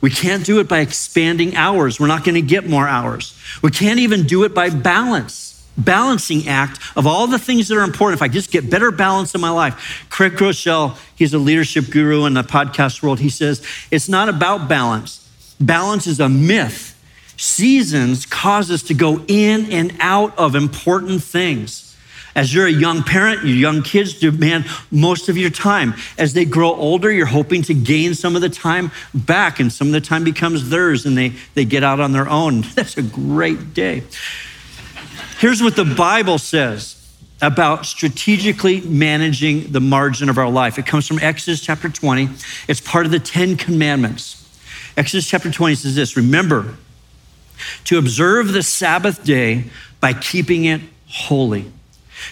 We 0.00 0.10
can't 0.10 0.44
do 0.44 0.60
it 0.60 0.68
by 0.68 0.80
expanding 0.80 1.56
hours. 1.56 1.98
We're 1.98 2.06
not 2.06 2.24
going 2.24 2.34
to 2.34 2.42
get 2.42 2.68
more 2.68 2.86
hours. 2.86 3.36
We 3.62 3.70
can't 3.70 3.98
even 3.98 4.26
do 4.26 4.44
it 4.44 4.54
by 4.54 4.70
balance 4.70 5.53
balancing 5.76 6.48
act 6.48 6.80
of 6.96 7.06
all 7.06 7.26
the 7.26 7.38
things 7.38 7.68
that 7.68 7.76
are 7.76 7.82
important. 7.82 8.18
If 8.18 8.22
I 8.22 8.28
just 8.28 8.50
get 8.50 8.70
better 8.70 8.90
balance 8.90 9.34
in 9.34 9.40
my 9.40 9.50
life, 9.50 10.06
Craig 10.10 10.32
Groeschel, 10.32 10.96
he's 11.16 11.34
a 11.34 11.38
leadership 11.38 11.90
guru 11.90 12.24
in 12.24 12.34
the 12.34 12.42
podcast 12.42 13.02
world. 13.02 13.20
He 13.20 13.30
says 13.30 13.66
it's 13.90 14.08
not 14.08 14.28
about 14.28 14.68
balance. 14.68 15.20
Balance 15.60 16.06
is 16.06 16.20
a 16.20 16.28
myth. 16.28 16.90
Seasons 17.36 18.26
cause 18.26 18.70
us 18.70 18.82
to 18.84 18.94
go 18.94 19.24
in 19.26 19.70
and 19.72 19.96
out 20.00 20.36
of 20.38 20.54
important 20.54 21.22
things. 21.22 21.84
As 22.36 22.52
you're 22.52 22.66
a 22.66 22.72
young 22.72 23.04
parent, 23.04 23.44
your 23.44 23.56
young 23.56 23.82
kids 23.82 24.18
demand 24.18 24.66
most 24.90 25.28
of 25.28 25.36
your 25.36 25.50
time. 25.50 25.94
As 26.18 26.32
they 26.32 26.44
grow 26.44 26.74
older, 26.74 27.12
you're 27.12 27.26
hoping 27.26 27.62
to 27.62 27.74
gain 27.74 28.14
some 28.14 28.34
of 28.34 28.42
the 28.42 28.48
time 28.48 28.90
back, 29.14 29.60
and 29.60 29.72
some 29.72 29.86
of 29.88 29.92
the 29.92 30.00
time 30.00 30.24
becomes 30.24 30.68
theirs, 30.68 31.06
and 31.06 31.16
they, 31.16 31.32
they 31.54 31.64
get 31.64 31.84
out 31.84 32.00
on 32.00 32.10
their 32.12 32.28
own. 32.28 32.62
That's 32.74 32.96
a 32.96 33.02
great 33.02 33.72
day. 33.72 34.02
Here's 35.44 35.62
what 35.62 35.76
the 35.76 35.84
Bible 35.84 36.38
says 36.38 36.96
about 37.42 37.84
strategically 37.84 38.80
managing 38.80 39.72
the 39.72 39.80
margin 39.80 40.30
of 40.30 40.38
our 40.38 40.48
life. 40.48 40.78
It 40.78 40.86
comes 40.86 41.06
from 41.06 41.18
Exodus 41.18 41.60
chapter 41.60 41.90
20. 41.90 42.30
It's 42.66 42.80
part 42.80 43.04
of 43.04 43.12
the 43.12 43.18
10 43.18 43.58
commandments. 43.58 44.42
Exodus 44.96 45.28
chapter 45.28 45.50
20 45.50 45.74
says 45.74 45.96
this 45.96 46.16
Remember 46.16 46.76
to 47.84 47.98
observe 47.98 48.54
the 48.54 48.62
Sabbath 48.62 49.22
day 49.22 49.64
by 50.00 50.14
keeping 50.14 50.64
it 50.64 50.80
holy. 51.08 51.70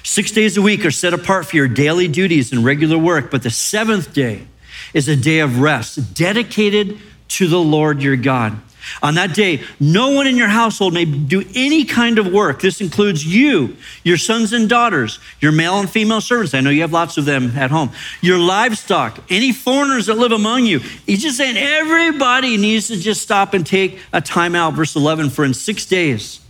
Six 0.03 0.31
days 0.31 0.57
a 0.57 0.63
week 0.63 0.83
are 0.87 0.91
set 0.91 1.13
apart 1.13 1.45
for 1.45 1.57
your 1.57 1.69
daily 1.69 2.09
duties 2.09 2.51
and 2.51 2.65
regular 2.65 2.97
work, 2.97 3.31
but 3.31 3.43
the 3.43 3.51
seventh 3.51 4.15
day 4.15 4.47
is 4.95 5.07
a 5.07 5.17
day 5.17 5.41
of 5.41 5.61
rest 5.61 6.15
dedicated 6.15 6.99
to 7.29 7.47
the 7.47 7.61
Lord 7.61 8.03
your 8.03 8.17
God. 8.17 8.59
On 9.03 9.15
that 9.15 9.35
day, 9.35 9.63
no 9.79 10.11
one 10.11 10.27
in 10.27 10.37
your 10.37 10.49
household 10.49 10.95
may 10.95 11.05
do 11.05 11.45
any 11.55 11.85
kind 11.85 12.19
of 12.19 12.33
work. 12.33 12.61
This 12.61 12.81
includes 12.81 13.25
you, 13.25 13.77
your 14.03 14.17
sons 14.17 14.53
and 14.53 14.69
daughters, 14.69 15.19
your 15.41 15.53
male 15.53 15.79
and 15.79 15.89
female 15.89 16.21
servants. 16.21 16.55
I 16.55 16.61
know 16.61 16.71
you 16.71 16.83
have 16.83 16.93
lots 16.93 17.17
of 17.17 17.25
them 17.25 17.53
at 17.57 17.71
home. 17.71 17.91
Your 18.21 18.39
livestock, 18.39 19.19
any 19.31 19.53
foreigners 19.53 20.07
that 20.07 20.19
live 20.19 20.33
among 20.33 20.67
you. 20.67 20.81
He's 21.07 21.23
just 21.23 21.37
saying 21.37 21.57
everybody 21.57 22.57
needs 22.57 22.89
to 22.89 22.97
just 22.97 23.23
stop 23.23 23.55
and 23.55 23.67
take 23.67 23.99
a 24.13 24.21
time 24.21 24.55
out. 24.55 24.75
Verse 24.75 24.97
11 24.97 25.31
For 25.31 25.45
in 25.45 25.55
six 25.55 25.87
days, 25.87 26.41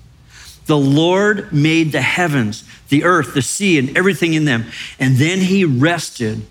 the 0.67 0.79
Lord 0.79 1.53
made 1.53 1.93
the 1.93 2.03
heavens, 2.03 2.65
the 2.89 3.05
earth, 3.05 3.35
the 3.35 3.43
sea, 3.43 3.79
and 3.79 3.97
everything 3.97 4.35
in 4.35 4.45
them. 4.45 4.67
And 4.99 5.17
then 5.17 5.41
he 5.41 5.65
rested 5.65 6.43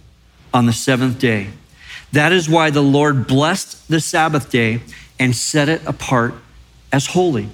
on 0.54 0.66
the 0.66 0.74
seventh 0.74 1.20
day. 1.20 1.50
That 2.12 2.34
is 2.34 2.50
why 2.50 2.72
the 2.72 2.84
Lord 2.84 3.26
blessed 3.26 3.88
the 3.88 4.02
Sabbath 4.02 4.52
day 4.52 4.82
and 5.22 5.36
set 5.36 5.70
it 5.70 5.86
apart 5.86 6.34
as 6.92 7.06
holy. 7.06 7.48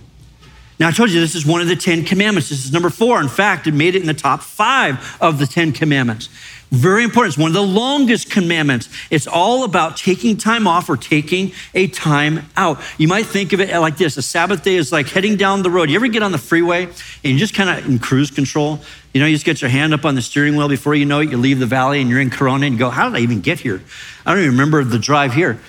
Now, 0.79 0.87
I 0.87 0.91
told 0.91 1.09
you 1.09 1.19
this 1.19 1.35
is 1.35 1.45
one 1.45 1.59
of 1.59 1.67
the 1.67 1.75
Ten 1.75 2.05
Commandments. 2.05 2.49
This 2.49 2.63
is 2.63 2.71
number 2.71 2.89
four. 2.89 3.19
In 3.19 3.27
fact, 3.27 3.67
it 3.67 3.73
made 3.73 3.93
it 3.95 4.01
in 4.01 4.07
the 4.07 4.13
top 4.13 4.41
five 4.41 5.17
of 5.19 5.37
the 5.37 5.45
Ten 5.45 5.73
Commandments. 5.73 6.29
Very 6.71 7.03
important. 7.03 7.33
It's 7.33 7.37
one 7.37 7.49
of 7.49 7.55
the 7.55 7.61
longest 7.61 8.31
commandments. 8.31 8.87
It's 9.09 9.27
all 9.27 9.65
about 9.65 9.97
taking 9.97 10.37
time 10.37 10.65
off 10.65 10.89
or 10.89 10.95
taking 10.95 11.51
a 11.73 11.87
time 11.87 12.45
out. 12.55 12.79
You 12.97 13.09
might 13.09 13.25
think 13.25 13.51
of 13.51 13.59
it 13.59 13.77
like 13.79 13.97
this 13.97 14.15
a 14.15 14.21
Sabbath 14.21 14.63
day 14.63 14.75
is 14.75 14.91
like 14.93 15.07
heading 15.09 15.35
down 15.35 15.61
the 15.61 15.69
road. 15.69 15.89
You 15.89 15.97
ever 15.97 16.07
get 16.07 16.23
on 16.23 16.31
the 16.31 16.37
freeway 16.37 16.83
and 16.85 16.93
you 17.23 17.37
just 17.37 17.53
kind 17.53 17.69
of 17.69 17.85
in 17.85 17.99
cruise 17.99 18.31
control? 18.31 18.79
You 19.13 19.19
know, 19.19 19.27
you 19.27 19.35
just 19.35 19.45
get 19.45 19.61
your 19.61 19.71
hand 19.71 19.93
up 19.93 20.05
on 20.05 20.15
the 20.15 20.21
steering 20.21 20.55
wheel 20.55 20.69
before 20.69 20.95
you 20.95 21.05
know 21.05 21.19
it, 21.19 21.31
you 21.31 21.37
leave 21.37 21.59
the 21.59 21.65
valley 21.65 21.99
and 21.99 22.09
you're 22.09 22.21
in 22.21 22.29
Corona 22.29 22.65
and 22.65 22.75
you 22.75 22.79
go, 22.79 22.89
How 22.89 23.09
did 23.09 23.17
I 23.17 23.21
even 23.21 23.41
get 23.41 23.59
here? 23.59 23.81
I 24.25 24.31
don't 24.31 24.43
even 24.43 24.51
remember 24.51 24.83
the 24.85 24.99
drive 24.99 25.33
here 25.33 25.59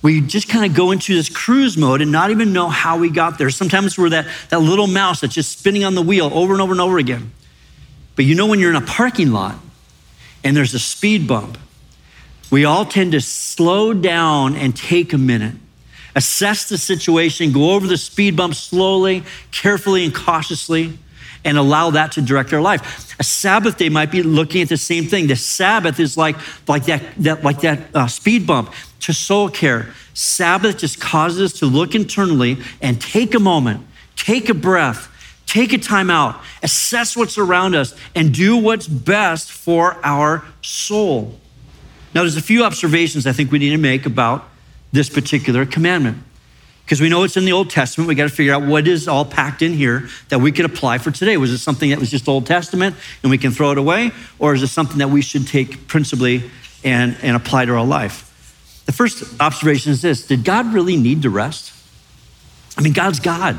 we 0.00 0.20
just 0.20 0.48
kind 0.48 0.64
of 0.64 0.76
go 0.76 0.92
into 0.92 1.14
this 1.14 1.28
cruise 1.28 1.76
mode 1.76 2.00
and 2.00 2.12
not 2.12 2.30
even 2.30 2.52
know 2.52 2.68
how 2.68 2.98
we 2.98 3.10
got 3.10 3.36
there. 3.38 3.50
Sometimes 3.50 3.98
we're 3.98 4.10
that, 4.10 4.26
that 4.50 4.60
little 4.60 4.86
mouse 4.86 5.20
that's 5.20 5.34
just 5.34 5.58
spinning 5.58 5.84
on 5.84 5.94
the 5.94 6.02
wheel 6.02 6.30
over 6.32 6.52
and 6.52 6.62
over 6.62 6.72
and 6.72 6.80
over 6.80 6.98
again. 6.98 7.32
But 8.14 8.24
you 8.24 8.34
know, 8.34 8.46
when 8.46 8.60
you're 8.60 8.70
in 8.70 8.76
a 8.76 8.86
parking 8.86 9.32
lot 9.32 9.56
and 10.44 10.56
there's 10.56 10.74
a 10.74 10.78
speed 10.78 11.26
bump, 11.26 11.58
we 12.50 12.64
all 12.64 12.84
tend 12.84 13.12
to 13.12 13.20
slow 13.20 13.92
down 13.92 14.54
and 14.54 14.74
take 14.74 15.12
a 15.12 15.18
minute, 15.18 15.56
assess 16.14 16.68
the 16.68 16.78
situation, 16.78 17.52
go 17.52 17.72
over 17.72 17.86
the 17.86 17.96
speed 17.96 18.36
bump 18.36 18.54
slowly, 18.54 19.24
carefully, 19.50 20.04
and 20.04 20.14
cautiously, 20.14 20.96
and 21.44 21.58
allow 21.58 21.90
that 21.90 22.12
to 22.12 22.22
direct 22.22 22.52
our 22.52 22.60
life. 22.60 23.14
A 23.20 23.24
Sabbath 23.24 23.76
day 23.76 23.88
might 23.88 24.10
be 24.10 24.22
looking 24.22 24.62
at 24.62 24.68
the 24.68 24.76
same 24.76 25.04
thing. 25.04 25.26
The 25.26 25.36
Sabbath 25.36 26.00
is 26.00 26.16
like, 26.16 26.36
like 26.68 26.86
that, 26.86 27.02
that, 27.18 27.44
like 27.44 27.60
that 27.60 27.80
uh, 27.94 28.06
speed 28.06 28.46
bump 28.46 28.72
to 29.00 29.12
soul 29.12 29.48
care. 29.48 29.92
Sabbath 30.14 30.78
just 30.78 31.00
causes 31.00 31.52
us 31.52 31.58
to 31.60 31.66
look 31.66 31.94
internally 31.94 32.58
and 32.82 33.00
take 33.00 33.34
a 33.34 33.38
moment, 33.38 33.86
take 34.16 34.48
a 34.48 34.54
breath, 34.54 35.08
take 35.46 35.72
a 35.72 35.78
time 35.78 36.10
out, 36.10 36.40
assess 36.62 37.16
what's 37.16 37.38
around 37.38 37.74
us, 37.74 37.94
and 38.14 38.34
do 38.34 38.56
what's 38.56 38.86
best 38.86 39.50
for 39.50 39.96
our 40.04 40.44
soul. 40.62 41.38
Now, 42.14 42.22
there's 42.22 42.36
a 42.36 42.42
few 42.42 42.64
observations 42.64 43.26
I 43.26 43.32
think 43.32 43.52
we 43.52 43.58
need 43.58 43.70
to 43.70 43.78
make 43.78 44.06
about 44.06 44.48
this 44.92 45.08
particular 45.08 45.64
commandment. 45.66 46.18
Because 46.84 47.02
we 47.02 47.10
know 47.10 47.22
it's 47.22 47.36
in 47.36 47.44
the 47.44 47.52
Old 47.52 47.68
Testament, 47.68 48.08
we 48.08 48.14
got 48.14 48.30
to 48.30 48.34
figure 48.34 48.54
out 48.54 48.62
what 48.62 48.88
is 48.88 49.08
all 49.08 49.26
packed 49.26 49.60
in 49.60 49.74
here 49.74 50.08
that 50.30 50.40
we 50.40 50.50
could 50.50 50.64
apply 50.64 50.96
for 50.96 51.10
today. 51.10 51.36
Was 51.36 51.52
it 51.52 51.58
something 51.58 51.90
that 51.90 51.98
was 51.98 52.10
just 52.10 52.26
Old 52.26 52.46
Testament 52.46 52.96
and 53.22 53.30
we 53.30 53.36
can 53.36 53.50
throw 53.50 53.72
it 53.72 53.78
away? 53.78 54.10
Or 54.38 54.54
is 54.54 54.62
it 54.62 54.68
something 54.68 54.96
that 54.98 55.10
we 55.10 55.20
should 55.20 55.46
take 55.46 55.86
principally 55.86 56.50
and, 56.82 57.14
and 57.20 57.36
apply 57.36 57.66
to 57.66 57.74
our 57.74 57.84
life? 57.84 58.27
The 58.88 58.92
first 58.94 59.22
observation 59.38 59.92
is 59.92 60.00
this 60.00 60.26
Did 60.26 60.44
God 60.44 60.72
really 60.72 60.96
need 60.96 61.20
to 61.22 61.30
rest? 61.30 61.74
I 62.78 62.80
mean, 62.80 62.94
God's 62.94 63.20
God. 63.20 63.58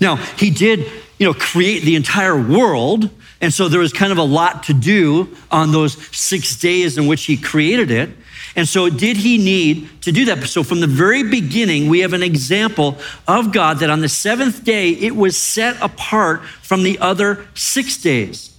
Now, 0.00 0.16
He 0.16 0.50
did, 0.50 0.80
you 1.16 1.26
know, 1.26 1.32
create 1.32 1.84
the 1.84 1.94
entire 1.94 2.36
world. 2.36 3.08
And 3.40 3.54
so 3.54 3.68
there 3.68 3.78
was 3.78 3.92
kind 3.92 4.10
of 4.10 4.18
a 4.18 4.24
lot 4.24 4.64
to 4.64 4.74
do 4.74 5.28
on 5.52 5.70
those 5.70 5.94
six 6.14 6.56
days 6.56 6.98
in 6.98 7.06
which 7.06 7.26
He 7.26 7.36
created 7.36 7.92
it. 7.92 8.10
And 8.56 8.66
so, 8.66 8.90
did 8.90 9.16
he 9.18 9.38
need 9.38 10.02
to 10.02 10.10
do 10.10 10.24
that? 10.24 10.42
So, 10.48 10.64
from 10.64 10.80
the 10.80 10.88
very 10.88 11.22
beginning, 11.22 11.88
we 11.88 12.00
have 12.00 12.12
an 12.12 12.24
example 12.24 12.98
of 13.28 13.52
God 13.52 13.78
that 13.78 13.90
on 13.90 14.00
the 14.00 14.08
seventh 14.08 14.64
day, 14.64 14.90
it 14.90 15.14
was 15.14 15.36
set 15.36 15.80
apart 15.80 16.44
from 16.44 16.82
the 16.82 16.98
other 16.98 17.46
six 17.54 17.96
days. 17.96 18.57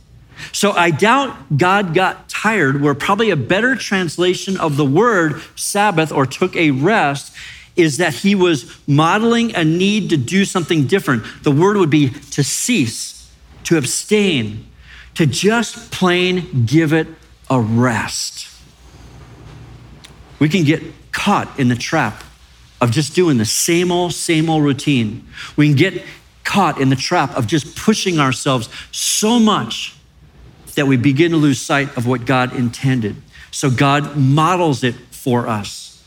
So 0.51 0.72
I 0.72 0.91
doubt 0.91 1.58
God 1.58 1.93
got 1.93 2.29
tired, 2.29 2.81
where 2.81 2.93
probably 2.93 3.29
a 3.29 3.36
better 3.36 3.75
translation 3.75 4.58
of 4.58 4.77
the 4.77 4.86
word 4.86 5.41
Sabbath 5.55 6.12
or 6.12 6.25
took 6.25 6.55
a 6.55 6.72
rest 6.72 7.34
is 7.75 7.98
that 7.98 8.13
he 8.13 8.36
was 8.36 8.77
modeling 8.88 9.55
a 9.55 9.63
need 9.63 10.10
to 10.10 10.17
do 10.17 10.46
something 10.46 10.86
different. 10.86 11.24
The 11.43 11.51
word 11.51 11.77
would 11.77 11.89
be 11.89 12.10
to 12.10 12.43
cease, 12.43 13.31
to 13.63 13.77
abstain, 13.77 14.67
to 15.15 15.25
just 15.25 15.91
plain 15.91 16.65
give 16.65 16.93
it 16.93 17.08
a 17.50 17.60
rest. 17.60 18.48
We 20.39 20.50
can 20.50 20.63
get 20.63 20.81
caught 21.12 21.60
in 21.60 21.67
the 21.67 21.75
trap 21.75 22.24
of 22.81 22.91
just 22.91 23.13
doing 23.13 23.38
the 23.38 23.46
same 23.46 23.91
old, 23.91 24.13
same 24.13 24.50
old 24.50 24.63
routine. 24.63 25.27
We 25.58 25.67
can 25.67 25.75
get 25.75 26.03
caught 26.43 26.79
in 26.79 26.89
the 26.89 26.96
trap 26.96 27.36
of 27.36 27.46
just 27.48 27.75
pushing 27.75 28.19
ourselves 28.19 28.69
so 28.91 29.39
much 29.39 29.96
that 30.79 30.88
we 30.88 30.98
begin 30.98 31.31
to 31.31 31.38
lose 31.38 31.62
sight 31.62 31.95
of 31.98 32.07
what 32.07 32.25
God 32.25 32.55
intended. 32.55 33.15
So 33.51 33.69
God 33.69 34.15
models 34.15 34.83
it 34.83 34.95
for 34.95 35.48
us. 35.48 36.03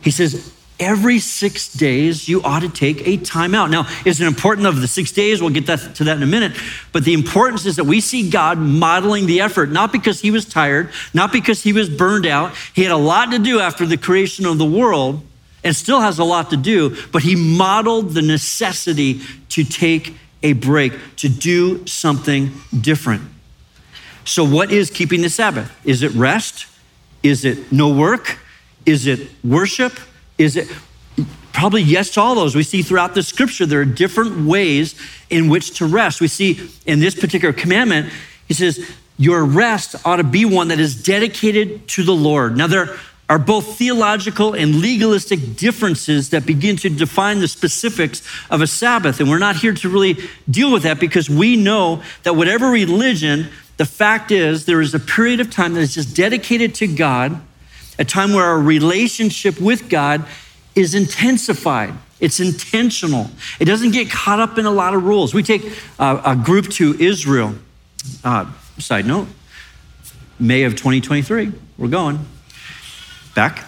He 0.00 0.10
says, 0.10 0.52
every 0.78 1.18
six 1.18 1.72
days 1.72 2.28
you 2.28 2.42
ought 2.42 2.60
to 2.60 2.68
take 2.68 3.06
a 3.06 3.16
time 3.16 3.54
out. 3.54 3.70
Now, 3.70 3.88
is 4.04 4.20
it 4.20 4.26
important 4.26 4.66
of 4.66 4.80
the 4.80 4.86
six 4.86 5.10
days? 5.10 5.40
We'll 5.40 5.50
get 5.50 5.66
that, 5.66 5.96
to 5.96 6.04
that 6.04 6.16
in 6.16 6.22
a 6.22 6.26
minute. 6.26 6.56
But 6.92 7.04
the 7.04 7.14
importance 7.14 7.66
is 7.66 7.76
that 7.76 7.84
we 7.84 8.00
see 8.00 8.30
God 8.30 8.58
modeling 8.58 9.26
the 9.26 9.40
effort, 9.40 9.70
not 9.70 9.90
because 9.90 10.20
he 10.20 10.30
was 10.30 10.44
tired, 10.44 10.90
not 11.12 11.32
because 11.32 11.62
he 11.62 11.72
was 11.72 11.88
burned 11.88 12.26
out. 12.26 12.54
He 12.74 12.82
had 12.82 12.92
a 12.92 12.96
lot 12.96 13.32
to 13.32 13.38
do 13.38 13.58
after 13.58 13.86
the 13.86 13.96
creation 13.96 14.46
of 14.46 14.58
the 14.58 14.66
world 14.66 15.22
and 15.64 15.74
still 15.74 16.00
has 16.00 16.18
a 16.18 16.24
lot 16.24 16.50
to 16.50 16.56
do, 16.56 16.96
but 17.10 17.22
he 17.22 17.34
modeled 17.34 18.10
the 18.10 18.22
necessity 18.22 19.20
to 19.48 19.64
take 19.64 20.14
a 20.42 20.52
break, 20.52 20.92
to 21.16 21.28
do 21.28 21.84
something 21.86 22.52
different. 22.78 23.22
So, 24.26 24.44
what 24.44 24.72
is 24.72 24.90
keeping 24.90 25.22
the 25.22 25.30
Sabbath? 25.30 25.72
Is 25.84 26.02
it 26.02 26.12
rest? 26.12 26.66
Is 27.22 27.44
it 27.44 27.70
no 27.72 27.88
work? 27.88 28.38
Is 28.84 29.06
it 29.06 29.28
worship? 29.44 29.98
Is 30.36 30.56
it 30.56 30.68
probably 31.52 31.82
yes 31.82 32.10
to 32.14 32.20
all 32.20 32.34
those? 32.34 32.54
We 32.56 32.64
see 32.64 32.82
throughout 32.82 33.14
the 33.14 33.22
scripture 33.22 33.66
there 33.66 33.80
are 33.80 33.84
different 33.84 34.46
ways 34.46 34.96
in 35.30 35.48
which 35.48 35.78
to 35.78 35.86
rest. 35.86 36.20
We 36.20 36.28
see 36.28 36.68
in 36.86 36.98
this 36.98 37.14
particular 37.14 37.52
commandment, 37.52 38.12
he 38.48 38.54
says, 38.54 38.84
Your 39.16 39.44
rest 39.44 39.94
ought 40.04 40.16
to 40.16 40.24
be 40.24 40.44
one 40.44 40.68
that 40.68 40.80
is 40.80 41.00
dedicated 41.02 41.86
to 41.88 42.02
the 42.02 42.14
Lord. 42.14 42.56
Now, 42.56 42.66
there 42.66 42.96
are 43.28 43.38
both 43.38 43.76
theological 43.76 44.54
and 44.54 44.80
legalistic 44.80 45.56
differences 45.56 46.30
that 46.30 46.46
begin 46.46 46.76
to 46.76 46.88
define 46.88 47.40
the 47.40 47.48
specifics 47.48 48.22
of 48.50 48.60
a 48.60 48.66
Sabbath. 48.66 49.20
And 49.20 49.28
we're 49.28 49.38
not 49.38 49.56
here 49.56 49.72
to 49.72 49.88
really 49.88 50.16
deal 50.48 50.72
with 50.72 50.84
that 50.84 51.00
because 51.00 51.28
we 51.28 51.56
know 51.56 52.02
that 52.22 52.34
whatever 52.34 52.70
religion, 52.70 53.48
the 53.76 53.84
fact 53.84 54.30
is, 54.30 54.64
there 54.64 54.80
is 54.80 54.94
a 54.94 54.98
period 54.98 55.40
of 55.40 55.50
time 55.50 55.74
that 55.74 55.80
is 55.80 55.94
just 55.94 56.16
dedicated 56.16 56.74
to 56.76 56.86
God 56.86 57.40
a 57.98 58.04
time 58.04 58.32
where 58.32 58.44
our 58.44 58.60
relationship 58.60 59.60
with 59.60 59.88
God 59.88 60.24
is 60.74 60.94
intensified. 60.94 61.94
It's 62.20 62.40
intentional. 62.40 63.30
It 63.58 63.66
doesn't 63.66 63.92
get 63.92 64.10
caught 64.10 64.40
up 64.40 64.58
in 64.58 64.66
a 64.66 64.70
lot 64.70 64.94
of 64.94 65.04
rules. 65.04 65.34
We 65.34 65.42
take 65.42 65.64
a, 65.98 66.20
a 66.24 66.36
group 66.36 66.68
to 66.72 66.94
Israel. 67.00 67.54
Uh, 68.22 68.50
side 68.78 69.06
note, 69.06 69.28
May 70.38 70.64
of 70.64 70.72
2023, 70.72 71.52
we're 71.78 71.88
going 71.88 72.20
back. 73.34 73.64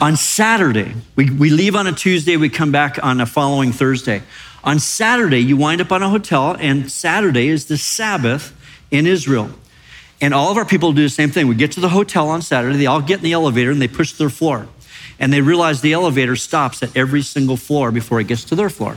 On 0.00 0.16
Saturday, 0.16 0.94
we, 1.14 1.30
we 1.30 1.50
leave 1.50 1.76
on 1.76 1.86
a 1.86 1.92
Tuesday, 1.92 2.36
we 2.36 2.48
come 2.48 2.72
back 2.72 2.98
on 3.02 3.20
a 3.20 3.26
following 3.26 3.70
Thursday. 3.70 4.22
On 4.64 4.78
Saturday, 4.78 5.40
you 5.40 5.56
wind 5.56 5.80
up 5.80 5.90
on 5.90 6.02
a 6.02 6.08
hotel, 6.08 6.56
and 6.58 6.90
Saturday 6.90 7.48
is 7.48 7.66
the 7.66 7.76
Sabbath 7.76 8.54
in 8.90 9.06
Israel. 9.06 9.50
And 10.20 10.32
all 10.32 10.52
of 10.52 10.56
our 10.56 10.64
people 10.64 10.92
do 10.92 11.02
the 11.02 11.08
same 11.08 11.30
thing. 11.30 11.48
We 11.48 11.56
get 11.56 11.72
to 11.72 11.80
the 11.80 11.88
hotel 11.88 12.28
on 12.28 12.42
Saturday, 12.42 12.76
they 12.76 12.86
all 12.86 13.00
get 13.00 13.18
in 13.18 13.24
the 13.24 13.32
elevator 13.32 13.72
and 13.72 13.82
they 13.82 13.88
push 13.88 14.12
their 14.12 14.30
floor. 14.30 14.68
And 15.18 15.32
they 15.32 15.40
realize 15.40 15.80
the 15.80 15.92
elevator 15.92 16.36
stops 16.36 16.82
at 16.82 16.96
every 16.96 17.22
single 17.22 17.56
floor 17.56 17.90
before 17.90 18.20
it 18.20 18.28
gets 18.28 18.44
to 18.44 18.54
their 18.54 18.70
floor. 18.70 18.96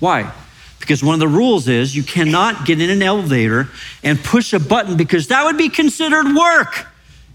Why? 0.00 0.32
Because 0.80 1.02
one 1.02 1.14
of 1.14 1.20
the 1.20 1.28
rules 1.28 1.68
is 1.68 1.94
you 1.94 2.02
cannot 2.02 2.66
get 2.66 2.80
in 2.80 2.90
an 2.90 3.02
elevator 3.02 3.68
and 4.02 4.22
push 4.22 4.52
a 4.52 4.58
button 4.58 4.96
because 4.96 5.28
that 5.28 5.44
would 5.44 5.56
be 5.56 5.68
considered 5.68 6.34
work. 6.34 6.86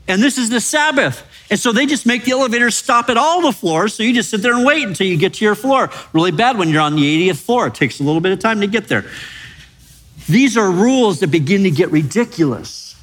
And 0.08 0.22
this 0.22 0.38
is 0.38 0.50
the 0.50 0.60
Sabbath. 0.60 1.24
And 1.50 1.60
so 1.60 1.72
they 1.72 1.86
just 1.86 2.06
make 2.06 2.26
the 2.26 2.32
elevator 2.32 2.70
stop 2.70 3.10
at 3.10 3.18
all 3.18 3.42
the 3.42 3.52
floors. 3.52 3.96
So 3.96 4.04
you 4.04 4.14
just 4.14 4.30
sit 4.30 4.42
there 4.42 4.54
and 4.54 4.66
wait 4.66 4.88
until 4.88 5.08
you 5.08 5.18
get 5.18 5.36
to 5.36 5.46
your 5.46 5.56
floor. 5.56 5.90
Really 6.14 6.32
bad 6.32 6.58
when 6.58 6.70
you're 6.70 6.82
on 6.82 6.96
the 6.96 7.30
80th 7.30 7.38
floor. 7.38 7.68
It 7.68 7.76
takes 7.76 8.00
a 8.00 8.04
little 8.04 8.22
bit 8.22 8.32
of 8.32 8.40
time 8.40 8.62
to 8.62 8.68
get 8.68 8.88
there. 8.88 9.06
These 10.28 10.58
are 10.58 10.70
rules 10.70 11.22
that 11.22 11.28
begin 11.28 11.64
to 11.64 11.72
get 11.72 11.90
ridiculous. 11.90 12.96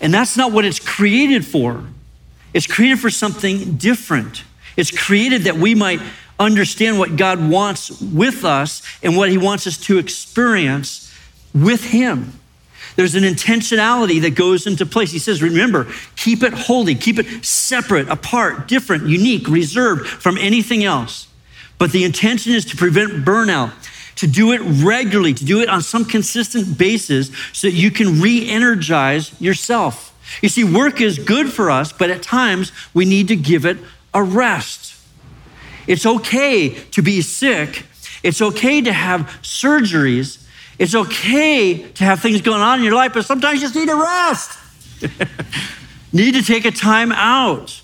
And 0.00 0.12
that's 0.12 0.36
not 0.36 0.50
what 0.50 0.64
it's 0.64 0.80
created 0.80 1.46
for. 1.46 1.84
It's 2.52 2.66
created 2.66 2.98
for 2.98 3.10
something 3.10 3.76
different. 3.76 4.42
It's 4.76 4.90
created 4.90 5.42
that 5.42 5.56
we 5.56 5.76
might 5.76 6.00
understand 6.38 6.98
what 6.98 7.16
God 7.16 7.48
wants 7.48 8.00
with 8.00 8.44
us 8.44 8.82
and 9.02 9.16
what 9.16 9.30
He 9.30 9.38
wants 9.38 9.66
us 9.68 9.78
to 9.82 9.98
experience 9.98 11.14
with 11.54 11.84
Him. 11.84 12.32
There's 12.96 13.14
an 13.14 13.24
intentionality 13.24 14.20
that 14.22 14.34
goes 14.34 14.66
into 14.66 14.86
place. 14.86 15.10
He 15.10 15.18
says, 15.18 15.42
remember, 15.42 15.88
keep 16.16 16.42
it 16.42 16.52
holy, 16.52 16.94
keep 16.94 17.18
it 17.18 17.44
separate, 17.44 18.08
apart, 18.08 18.68
different, 18.68 19.08
unique, 19.08 19.48
reserved 19.48 20.06
from 20.06 20.38
anything 20.38 20.84
else. 20.84 21.26
But 21.78 21.90
the 21.90 22.04
intention 22.04 22.52
is 22.52 22.64
to 22.66 22.76
prevent 22.76 23.24
burnout, 23.24 23.72
to 24.16 24.26
do 24.28 24.52
it 24.52 24.60
regularly, 24.60 25.34
to 25.34 25.44
do 25.44 25.60
it 25.60 25.68
on 25.68 25.82
some 25.82 26.04
consistent 26.04 26.78
basis 26.78 27.30
so 27.52 27.66
that 27.66 27.74
you 27.74 27.90
can 27.90 28.20
re 28.20 28.48
energize 28.48 29.38
yourself. 29.40 30.12
You 30.40 30.48
see, 30.48 30.64
work 30.64 31.00
is 31.00 31.18
good 31.18 31.52
for 31.52 31.70
us, 31.70 31.92
but 31.92 32.10
at 32.10 32.22
times 32.22 32.72
we 32.94 33.04
need 33.04 33.28
to 33.28 33.36
give 33.36 33.66
it 33.66 33.78
a 34.12 34.22
rest. 34.22 34.94
It's 35.86 36.06
okay 36.06 36.70
to 36.70 37.02
be 37.02 37.20
sick, 37.20 37.84
it's 38.22 38.40
okay 38.40 38.80
to 38.80 38.92
have 38.92 39.22
surgeries, 39.42 40.43
it's 40.78 40.94
okay 40.94 41.78
to 41.92 42.04
have 42.04 42.20
things 42.20 42.40
going 42.40 42.60
on 42.60 42.78
in 42.78 42.84
your 42.84 42.94
life, 42.94 43.12
but 43.14 43.24
sometimes 43.24 43.60
you 43.60 43.68
just 43.68 43.74
need 43.74 43.88
a 43.88 43.94
rest. 43.94 44.58
need 46.12 46.34
to 46.34 46.42
take 46.42 46.64
a 46.64 46.70
time 46.70 47.12
out. 47.12 47.80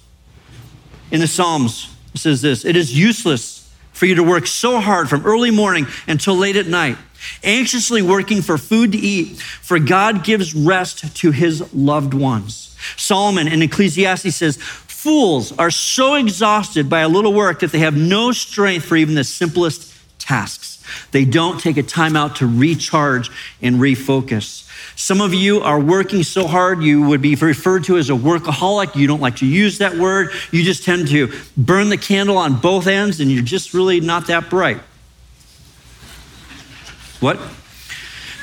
In 1.11 1.21
the 1.21 1.27
Psalms, 1.27 1.95
it 2.15 2.19
says 2.19 2.41
this 2.41 2.65
it 2.65 2.77
is 2.77 2.97
useless 2.97 3.61
for 3.93 4.07
you 4.07 4.15
to 4.15 4.23
work 4.23 4.47
so 4.47 4.81
hard 4.81 5.09
from 5.09 5.27
early 5.27 5.51
morning 5.51 5.87
until 6.07 6.35
late 6.35 6.57
at 6.57 6.67
night, 6.67 6.97
anxiously 7.43 8.01
working 8.01 8.41
for 8.43 8.57
food 8.57 8.93
to 8.93 8.99
eat, 8.99 9.39
for 9.39 9.79
God 9.79 10.25
gives 10.25 10.55
rest 10.55 11.17
to 11.17 11.31
his 11.33 11.75
loved 11.75 12.15
ones. 12.15 12.77
Solomon 12.97 13.47
in 13.47 13.61
Ecclesiastes 13.63 14.35
says, 14.35 14.57
Fools 14.57 15.53
are 15.59 15.71
so 15.71 16.15
exhausted 16.15 16.91
by 16.91 17.01
a 17.01 17.09
little 17.09 17.33
work 17.33 17.61
that 17.61 17.73
they 17.73 17.79
have 17.79 17.97
no 17.97 18.33
strength 18.33 18.85
for 18.85 18.97
even 18.97 19.15
the 19.15 19.25
simplest 19.25 19.95
tasks. 20.19 20.70
They 21.13 21.25
don't 21.25 21.61
take 21.61 21.77
a 21.77 21.83
time 21.83 22.17
out 22.17 22.37
to 22.37 22.47
recharge 22.47 23.31
and 23.63 23.77
refocus. 23.77 24.67
Some 24.97 25.21
of 25.21 25.33
you 25.33 25.61
are 25.61 25.81
working 25.81 26.23
so 26.23 26.47
hard, 26.47 26.83
you 26.83 27.03
would 27.03 27.23
be 27.23 27.35
referred 27.35 27.85
to 27.85 27.97
as 27.97 28.11
a 28.11 28.15
workaholic. 28.15 28.95
You 28.97 29.07
don't 29.07 29.21
like 29.21 29.37
to 29.37 29.47
use 29.47 29.79
that 29.79 29.97
word. 29.97 30.31
You 30.51 30.63
just 30.63 30.85
tend 30.85 31.09
to 31.09 31.33
burn 31.57 31.89
the 31.89 31.97
candle 31.97 32.39
on 32.39 32.61
both 32.61 32.87
ends, 32.87 33.21
and 33.21 33.31
you're 33.31 33.43
just 33.43 33.75
really 33.75 34.01
not 34.01 34.27
that 34.27 34.51
bright. 34.51 34.81
What? 37.21 37.39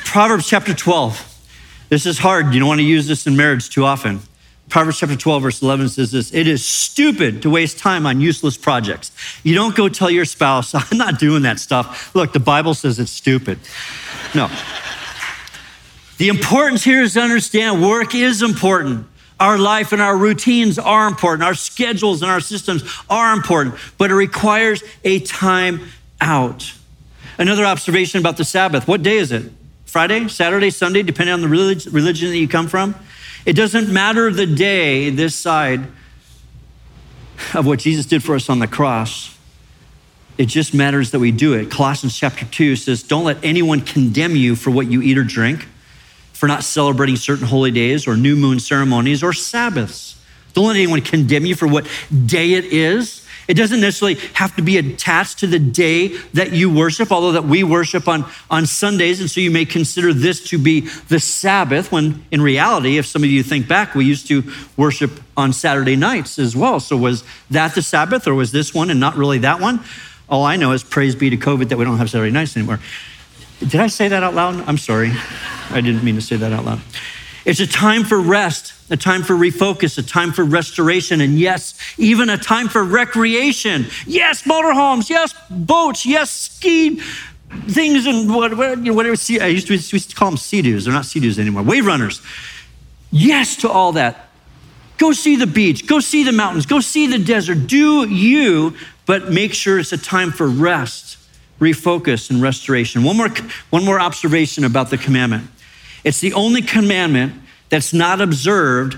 Proverbs 0.05 0.47
chapter 0.47 0.73
12. 0.73 1.23
This 1.89 2.05
is 2.05 2.17
hard. 2.19 2.53
You 2.53 2.59
don't 2.59 2.67
want 2.67 2.79
to 2.79 2.85
use 2.85 3.07
this 3.07 3.27
in 3.27 3.35
marriage 3.35 3.69
too 3.69 3.85
often. 3.85 4.21
Proverbs 4.69 4.99
chapter 4.99 5.15
12, 5.15 5.43
verse 5.43 5.61
11 5.61 5.89
says 5.89 6.11
this 6.11 6.33
It 6.33 6.47
is 6.47 6.65
stupid 6.65 7.41
to 7.43 7.49
waste 7.49 7.77
time 7.77 8.05
on 8.05 8.19
useless 8.19 8.57
projects. 8.57 9.11
You 9.43 9.55
don't 9.55 9.75
go 9.75 9.87
tell 9.87 10.09
your 10.09 10.25
spouse, 10.25 10.75
I'm 10.91 10.97
not 10.97 11.19
doing 11.19 11.43
that 11.43 11.59
stuff. 11.59 12.13
Look, 12.13 12.33
the 12.33 12.39
Bible 12.39 12.73
says 12.73 12.99
it's 12.99 13.11
stupid. 13.11 13.59
No. 14.35 14.49
The 16.17 16.29
importance 16.29 16.83
here 16.83 17.01
is 17.01 17.13
to 17.13 17.21
understand 17.21 17.81
work 17.81 18.15
is 18.15 18.41
important. 18.41 19.07
Our 19.39 19.57
life 19.57 19.91
and 19.91 20.01
our 20.01 20.17
routines 20.17 20.79
are 20.79 21.07
important. 21.07 21.43
Our 21.43 21.53
schedules 21.53 22.23
and 22.23 22.31
our 22.31 22.41
systems 22.41 22.83
are 23.07 23.33
important, 23.33 23.75
but 23.97 24.09
it 24.09 24.15
requires 24.15 24.83
a 25.03 25.19
time 25.19 25.81
out. 26.19 26.73
Another 27.37 27.63
observation 27.65 28.19
about 28.19 28.37
the 28.37 28.43
Sabbath 28.43 28.87
what 28.87 29.03
day 29.03 29.17
is 29.17 29.31
it? 29.31 29.51
Friday, 29.85 30.27
Saturday, 30.27 30.71
Sunday, 30.71 31.03
depending 31.03 31.33
on 31.33 31.41
the 31.41 31.47
religion 31.47 32.29
that 32.29 32.37
you 32.37 32.47
come 32.47 32.67
from? 32.67 32.95
It 33.47 33.55
doesn't 33.55 33.87
matter 33.87 34.29
the 34.29 34.45
day 34.45 35.09
this 35.09 35.33
side 35.33 35.87
of 37.53 37.65
what 37.65 37.79
Jesus 37.79 38.05
did 38.05 38.21
for 38.21 38.35
us 38.35 38.49
on 38.49 38.59
the 38.59 38.67
cross. 38.67 39.37
It 40.37 40.47
just 40.47 40.73
matters 40.73 41.11
that 41.11 41.19
we 41.19 41.31
do 41.31 41.53
it. 41.53 41.71
Colossians 41.71 42.17
chapter 42.17 42.43
2 42.43 42.75
says, 42.75 43.03
Don't 43.03 43.23
let 43.23 43.41
anyone 43.45 43.79
condemn 43.79 44.35
you 44.35 44.57
for 44.57 44.69
what 44.69 44.87
you 44.87 45.01
eat 45.01 45.17
or 45.17 45.23
drink 45.23 45.65
for 46.33 46.47
not 46.47 46.65
celebrating 46.65 47.15
certain 47.15 47.47
holy 47.47 47.71
days 47.71 48.05
or 48.05 48.17
new 48.17 48.35
moon 48.35 48.59
ceremonies 48.59 49.23
or 49.23 49.31
Sabbaths. 49.31 50.21
Don't 50.51 50.67
let 50.67 50.75
anyone 50.75 50.99
condemn 51.01 51.45
you 51.45 51.55
for 51.55 51.69
what 51.69 51.87
day 52.25 52.51
it 52.51 52.65
is. 52.65 53.25
It 53.47 53.53
doesn't 53.53 53.79
necessarily 53.79 54.19
have 54.33 54.55
to 54.57 54.61
be 54.61 54.77
attached 54.77 55.39
to 55.39 55.47
the 55.47 55.59
day 55.59 56.09
that 56.33 56.51
you 56.51 56.73
worship, 56.73 57.11
although 57.11 57.31
that 57.31 57.45
we 57.45 57.63
worship 57.63 58.07
on, 58.07 58.25
on 58.49 58.65
Sundays. 58.65 59.21
And 59.21 59.29
so 59.29 59.39
you 59.39 59.51
may 59.51 59.63
consider 59.63 60.13
this 60.13 60.43
to 60.49 60.57
be 60.57 60.81
the 60.81 61.19
Sabbath, 61.19 61.91
when 61.91 62.25
in 62.31 62.41
reality, 62.41 62.97
if 62.97 63.05
some 63.05 63.23
of 63.23 63.29
you 63.29 63.43
think 63.43 63.67
back, 63.67 63.95
we 63.95 64.05
used 64.05 64.27
to 64.27 64.43
worship 64.75 65.11
on 65.37 65.53
Saturday 65.53 65.95
nights 65.95 66.37
as 66.39 66.55
well. 66.55 66.79
So 66.79 66.97
was 66.97 67.23
that 67.49 67.73
the 67.73 67.81
Sabbath 67.81 68.27
or 68.27 68.35
was 68.35 68.51
this 68.51 68.73
one 68.73 68.89
and 68.89 68.99
not 68.99 69.15
really 69.15 69.39
that 69.39 69.61
one? 69.61 69.81
All 70.29 70.43
I 70.43 70.57
know 70.57 70.73
is 70.73 70.83
praise 70.83 71.15
be 71.15 71.29
to 71.29 71.37
COVID 71.37 71.69
that 71.69 71.77
we 71.77 71.85
don't 71.85 71.97
have 71.97 72.09
Saturday 72.09 72.31
nights 72.31 72.57
anymore. 72.57 72.79
Did 73.59 73.77
I 73.77 73.87
say 73.87 74.09
that 74.09 74.23
out 74.23 74.35
loud? 74.35 74.55
I'm 74.67 74.77
sorry. 74.77 75.11
I 75.69 75.81
didn't 75.81 76.03
mean 76.03 76.15
to 76.15 76.21
say 76.21 76.35
that 76.35 76.51
out 76.51 76.65
loud. 76.65 76.81
It's 77.45 77.59
a 77.61 77.67
time 77.67 78.03
for 78.03 78.19
rest, 78.19 78.73
a 78.89 78.97
time 78.97 79.23
for 79.23 79.33
refocus, 79.33 79.97
a 79.97 80.03
time 80.03 80.31
for 80.31 80.43
restoration, 80.43 81.21
and 81.21 81.37
yes, 81.39 81.73
even 81.97 82.29
a 82.29 82.37
time 82.37 82.69
for 82.69 82.83
recreation. 82.83 83.85
Yes, 84.05 84.43
motorhomes, 84.43 85.09
yes, 85.09 85.33
boats, 85.49 86.05
yes, 86.05 86.31
ski 86.31 87.01
things 87.67 88.05
and 88.05 88.33
whatever, 88.33 88.75
whatever. 88.93 89.15
I 89.41 89.47
used 89.47 89.67
to, 89.67 89.73
used 89.73 90.09
to 90.09 90.15
call 90.15 90.31
them 90.31 90.37
sea-doos. 90.37 90.85
They're 90.85 90.93
not 90.93 91.05
sea-doos 91.05 91.39
anymore. 91.39 91.63
Wave 91.63 91.85
runners. 91.85 92.21
Yes 93.11 93.55
to 93.57 93.69
all 93.69 93.93
that. 93.93 94.29
Go 94.97 95.11
see 95.11 95.35
the 95.35 95.47
beach. 95.47 95.87
Go 95.87 95.99
see 95.99 96.23
the 96.23 96.31
mountains. 96.31 96.65
Go 96.65 96.79
see 96.79 97.07
the 97.07 97.19
desert. 97.19 97.67
Do 97.67 98.09
you, 98.09 98.75
but 99.05 99.31
make 99.31 99.53
sure 99.53 99.79
it's 99.79 99.93
a 99.93 99.97
time 99.97 100.31
for 100.31 100.47
rest, 100.47 101.17
refocus, 101.59 102.29
and 102.29 102.41
restoration. 102.41 103.03
One 103.03 103.15
more, 103.17 103.29
one 103.69 103.85
more 103.85 103.99
observation 103.99 104.63
about 104.63 104.89
the 104.89 104.97
commandment. 104.97 105.47
It's 106.03 106.19
the 106.19 106.33
only 106.33 106.61
commandment 106.61 107.33
that's 107.69 107.93
not 107.93 108.21
observed 108.21 108.97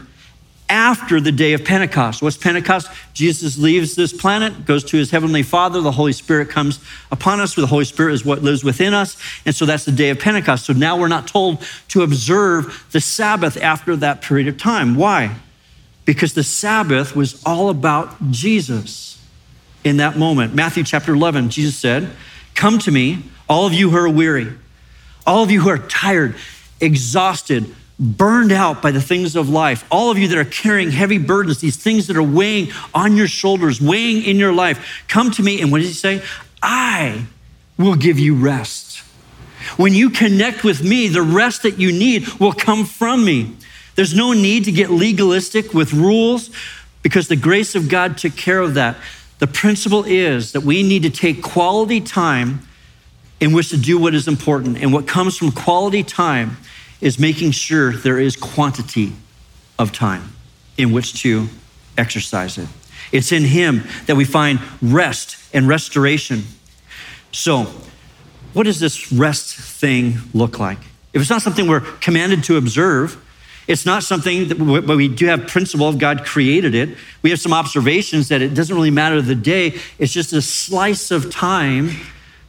after 0.69 1.19
the 1.19 1.31
day 1.31 1.53
of 1.53 1.65
Pentecost. 1.65 2.21
What's 2.21 2.37
Pentecost? 2.37 2.89
Jesus 3.13 3.57
leaves 3.57 3.95
this 3.95 4.13
planet, 4.13 4.65
goes 4.65 4.83
to 4.85 4.97
his 4.97 5.09
heavenly 5.09 5.41
Father. 5.41 5.81
The 5.81 5.91
Holy 5.91 6.13
Spirit 6.13 6.49
comes 6.49 6.79
upon 7.11 7.39
us. 7.39 7.55
The 7.55 7.65
Holy 7.65 7.85
Spirit 7.85 8.13
is 8.13 8.23
what 8.23 8.43
lives 8.43 8.63
within 8.63 8.93
us. 8.93 9.17
And 9.45 9.55
so 9.55 9.65
that's 9.65 9.85
the 9.85 9.91
day 9.91 10.11
of 10.11 10.19
Pentecost. 10.19 10.65
So 10.65 10.73
now 10.73 10.97
we're 10.97 11.07
not 11.07 11.27
told 11.27 11.65
to 11.89 12.03
observe 12.03 12.85
the 12.91 13.01
Sabbath 13.01 13.57
after 13.57 13.95
that 13.95 14.21
period 14.21 14.47
of 14.47 14.57
time. 14.57 14.95
Why? 14.95 15.35
Because 16.05 16.33
the 16.33 16.43
Sabbath 16.43 17.15
was 17.15 17.43
all 17.45 17.69
about 17.69 18.29
Jesus 18.29 19.19
in 19.83 19.97
that 19.97 20.17
moment. 20.17 20.53
Matthew 20.53 20.83
chapter 20.83 21.13
11, 21.13 21.49
Jesus 21.49 21.77
said, 21.77 22.11
Come 22.53 22.77
to 22.79 22.91
me, 22.91 23.23
all 23.47 23.65
of 23.65 23.73
you 23.73 23.89
who 23.89 23.97
are 23.97 24.09
weary, 24.09 24.53
all 25.25 25.43
of 25.43 25.49
you 25.49 25.61
who 25.61 25.69
are 25.69 25.77
tired 25.77 26.35
exhausted, 26.79 27.75
burned 27.99 28.51
out 28.51 28.81
by 28.81 28.91
the 28.91 29.01
things 29.01 29.35
of 29.35 29.49
life, 29.49 29.85
all 29.91 30.09
of 30.09 30.17
you 30.17 30.27
that 30.29 30.37
are 30.37 30.45
carrying 30.45 30.91
heavy 30.91 31.17
burdens, 31.17 31.59
these 31.59 31.75
things 31.75 32.07
that 32.07 32.15
are 32.15 32.23
weighing 32.23 32.71
on 32.93 33.17
your 33.17 33.27
shoulders, 33.27 33.81
weighing 33.81 34.23
in 34.23 34.37
your 34.37 34.53
life, 34.53 35.03
come 35.07 35.31
to 35.31 35.43
me. 35.43 35.61
And 35.61 35.71
what 35.71 35.79
does 35.79 35.87
he 35.87 35.93
say? 35.93 36.23
I 36.63 37.25
will 37.77 37.95
give 37.95 38.17
you 38.17 38.35
rest. 38.35 38.99
When 39.77 39.93
you 39.93 40.09
connect 40.09 40.63
with 40.63 40.83
me, 40.83 41.07
the 41.07 41.21
rest 41.21 41.63
that 41.63 41.77
you 41.77 41.91
need 41.91 42.27
will 42.39 42.53
come 42.53 42.85
from 42.85 43.25
me. 43.25 43.55
There's 43.95 44.15
no 44.15 44.31
need 44.31 44.63
to 44.65 44.71
get 44.71 44.89
legalistic 44.89 45.73
with 45.73 45.93
rules 45.93 46.49
because 47.01 47.27
the 47.27 47.35
grace 47.35 47.75
of 47.75 47.89
God 47.89 48.17
took 48.17 48.35
care 48.35 48.59
of 48.59 48.75
that. 48.75 48.95
The 49.39 49.47
principle 49.47 50.05
is 50.05 50.53
that 50.53 50.61
we 50.61 50.83
need 50.83 51.03
to 51.03 51.09
take 51.09 51.41
quality 51.41 51.99
time 51.99 52.61
in 53.39 53.53
which 53.53 53.69
to 53.69 53.77
do 53.77 53.97
what 53.97 54.13
is 54.13 54.27
important. 54.27 54.77
And 54.77 54.93
what 54.93 55.07
comes 55.07 55.37
from 55.37 55.51
quality 55.51 56.03
time 56.03 56.57
is 57.01 57.19
making 57.19 57.51
sure 57.51 57.93
there 57.93 58.19
is 58.19 58.35
quantity 58.35 59.13
of 59.77 59.91
time 59.91 60.33
in 60.77 60.91
which 60.91 61.21
to 61.21 61.47
exercise 61.97 62.57
it. 62.57 62.67
It's 63.11 63.31
in 63.31 63.43
Him 63.43 63.83
that 64.05 64.15
we 64.15 64.25
find 64.25 64.59
rest 64.81 65.37
and 65.53 65.67
restoration. 65.67 66.43
So, 67.31 67.67
what 68.53 68.63
does 68.63 68.79
this 68.79 69.11
rest 69.11 69.55
thing 69.55 70.17
look 70.33 70.59
like? 70.59 70.79
If 71.13 71.21
it's 71.21 71.29
not 71.29 71.41
something 71.41 71.67
we're 71.67 71.79
commanded 71.79 72.43
to 72.45 72.57
observe, 72.57 73.17
it's 73.67 73.85
not 73.85 74.03
something 74.03 74.47
that 74.47 74.55
but 74.57 74.97
we 74.97 75.07
do 75.07 75.27
have 75.27 75.47
principle 75.47 75.87
of 75.87 75.99
God 75.99 76.25
created 76.25 76.73
it. 76.73 76.97
We 77.21 77.29
have 77.29 77.39
some 77.39 77.53
observations 77.53 78.29
that 78.29 78.41
it 78.41 78.55
doesn't 78.55 78.75
really 78.75 78.89
matter 78.89 79.21
the 79.21 79.35
day. 79.35 79.79
It's 79.99 80.11
just 80.11 80.33
a 80.33 80.41
slice 80.41 81.11
of 81.11 81.31
time 81.31 81.91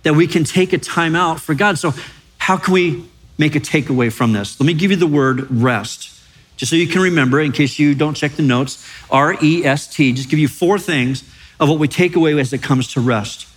that 0.03 0.15
we 0.15 0.27
can 0.27 0.45
take 0.45 0.73
a 0.73 0.79
time 0.79 1.15
out 1.15 1.39
for 1.39 1.55
God. 1.55 1.79
So, 1.79 1.93
how 2.39 2.57
can 2.57 2.73
we 2.73 3.10
make 3.41 3.57
a 3.57 3.61
takeaway 3.61 4.13
from 4.13 4.33
this? 4.33 4.61
Let 4.61 4.67
me 4.67 4.75
give 4.75 4.91
you 4.91 4.97
the 4.97 5.07
word 5.07 5.51
rest, 5.51 6.17
just 6.57 6.71
so 6.71 6.77
you 6.77 6.87
can 6.87 7.01
remember 7.01 7.41
in 7.41 7.51
case 7.51 7.79
you 7.79 7.95
don't 7.95 8.15
check 8.15 8.33
the 8.33 8.43
notes. 8.43 8.87
R 9.11 9.37
E 9.43 9.65
S 9.65 9.93
T, 9.93 10.13
just 10.13 10.29
give 10.29 10.39
you 10.39 10.47
four 10.47 10.79
things 10.79 11.25
of 11.59 11.69
what 11.69 11.79
we 11.79 11.89
take 11.89 12.15
away 12.15 12.39
as 12.39 12.53
it 12.53 12.63
comes 12.63 12.93
to 12.93 13.01
rest. 13.01 13.49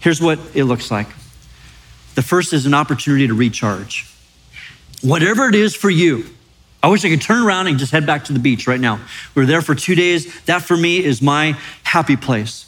Here's 0.00 0.20
what 0.20 0.38
it 0.54 0.64
looks 0.64 0.90
like 0.90 1.08
the 2.14 2.22
first 2.22 2.52
is 2.52 2.64
an 2.64 2.74
opportunity 2.74 3.26
to 3.26 3.34
recharge. 3.34 4.10
Whatever 5.02 5.48
it 5.48 5.54
is 5.54 5.76
for 5.76 5.90
you, 5.90 6.24
I 6.82 6.88
wish 6.88 7.04
I 7.04 7.10
could 7.10 7.20
turn 7.20 7.44
around 7.44 7.66
and 7.66 7.78
just 7.78 7.92
head 7.92 8.06
back 8.06 8.24
to 8.24 8.32
the 8.32 8.38
beach 8.38 8.66
right 8.66 8.80
now. 8.80 8.98
We 9.34 9.42
are 9.42 9.46
there 9.46 9.60
for 9.60 9.74
two 9.74 9.94
days. 9.94 10.42
That 10.44 10.62
for 10.62 10.76
me 10.76 11.04
is 11.04 11.20
my 11.20 11.58
happy 11.82 12.16
place 12.16 12.65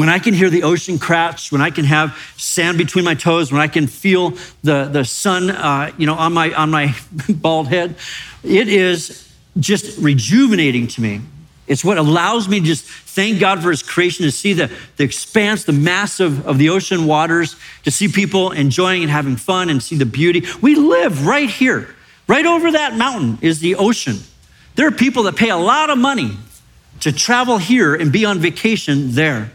when 0.00 0.08
I 0.08 0.18
can 0.18 0.32
hear 0.32 0.48
the 0.48 0.62
ocean 0.62 0.98
crash, 0.98 1.52
when 1.52 1.60
I 1.60 1.68
can 1.68 1.84
have 1.84 2.16
sand 2.38 2.78
between 2.78 3.04
my 3.04 3.14
toes, 3.14 3.52
when 3.52 3.60
I 3.60 3.68
can 3.68 3.86
feel 3.86 4.30
the, 4.62 4.88
the 4.90 5.04
sun, 5.04 5.50
uh, 5.50 5.92
you 5.98 6.06
know, 6.06 6.14
on 6.14 6.32
my, 6.32 6.54
on 6.54 6.70
my 6.70 6.96
bald 7.28 7.68
head, 7.68 7.96
it 8.42 8.68
is 8.68 9.30
just 9.58 9.98
rejuvenating 9.98 10.86
to 10.86 11.02
me. 11.02 11.20
It's 11.66 11.84
what 11.84 11.98
allows 11.98 12.48
me 12.48 12.60
to 12.60 12.64
just 12.64 12.86
thank 12.86 13.40
God 13.40 13.62
for 13.62 13.68
his 13.68 13.82
creation, 13.82 14.24
to 14.24 14.32
see 14.32 14.54
the, 14.54 14.72
the 14.96 15.04
expanse, 15.04 15.64
the 15.64 15.74
mass 15.74 16.18
of, 16.18 16.46
of 16.46 16.56
the 16.56 16.70
ocean 16.70 17.04
waters, 17.04 17.56
to 17.84 17.90
see 17.90 18.08
people 18.08 18.52
enjoying 18.52 19.02
and 19.02 19.10
having 19.10 19.36
fun 19.36 19.68
and 19.68 19.82
see 19.82 19.96
the 19.96 20.06
beauty. 20.06 20.46
We 20.62 20.76
live 20.76 21.26
right 21.26 21.50
here. 21.50 21.94
Right 22.26 22.46
over 22.46 22.72
that 22.72 22.96
mountain 22.96 23.36
is 23.42 23.60
the 23.60 23.74
ocean. 23.74 24.16
There 24.76 24.86
are 24.86 24.92
people 24.92 25.24
that 25.24 25.36
pay 25.36 25.50
a 25.50 25.58
lot 25.58 25.90
of 25.90 25.98
money 25.98 26.38
to 27.00 27.12
travel 27.12 27.58
here 27.58 27.94
and 27.94 28.10
be 28.10 28.24
on 28.24 28.38
vacation 28.38 29.10
there 29.12 29.52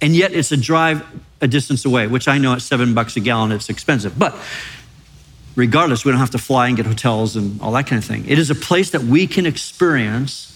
and 0.00 0.14
yet 0.14 0.32
it's 0.32 0.52
a 0.52 0.56
drive 0.56 1.04
a 1.40 1.48
distance 1.48 1.84
away, 1.84 2.06
which 2.06 2.28
I 2.28 2.38
know 2.38 2.54
at 2.54 2.62
seven 2.62 2.94
bucks 2.94 3.16
a 3.16 3.20
gallon, 3.20 3.52
it's 3.52 3.68
expensive. 3.68 4.18
But 4.18 4.34
regardless, 5.54 6.04
we 6.04 6.12
don't 6.12 6.20
have 6.20 6.30
to 6.30 6.38
fly 6.38 6.68
and 6.68 6.76
get 6.76 6.86
hotels 6.86 7.36
and 7.36 7.60
all 7.60 7.72
that 7.72 7.86
kind 7.86 8.02
of 8.02 8.08
thing. 8.08 8.28
It 8.28 8.38
is 8.38 8.50
a 8.50 8.54
place 8.54 8.90
that 8.90 9.02
we 9.02 9.26
can 9.26 9.46
experience 9.46 10.52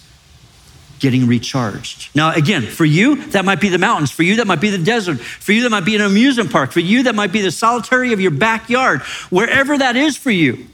getting 0.98 1.26
recharged. 1.26 2.14
Now, 2.14 2.32
again, 2.34 2.62
for 2.62 2.84
you, 2.84 3.16
that 3.28 3.44
might 3.44 3.60
be 3.60 3.70
the 3.70 3.78
mountains. 3.78 4.10
For 4.10 4.22
you, 4.22 4.36
that 4.36 4.46
might 4.46 4.60
be 4.60 4.68
the 4.68 4.82
desert. 4.82 5.18
For 5.18 5.52
you, 5.52 5.62
that 5.62 5.70
might 5.70 5.86
be 5.86 5.96
an 5.96 6.02
amusement 6.02 6.52
park. 6.52 6.72
For 6.72 6.80
you, 6.80 7.04
that 7.04 7.14
might 7.14 7.32
be 7.32 7.40
the 7.40 7.50
solitary 7.50 8.12
of 8.12 8.20
your 8.20 8.30
backyard, 8.30 9.00
wherever 9.30 9.76
that 9.78 9.96
is 9.96 10.16
for 10.16 10.30
you. 10.30 10.66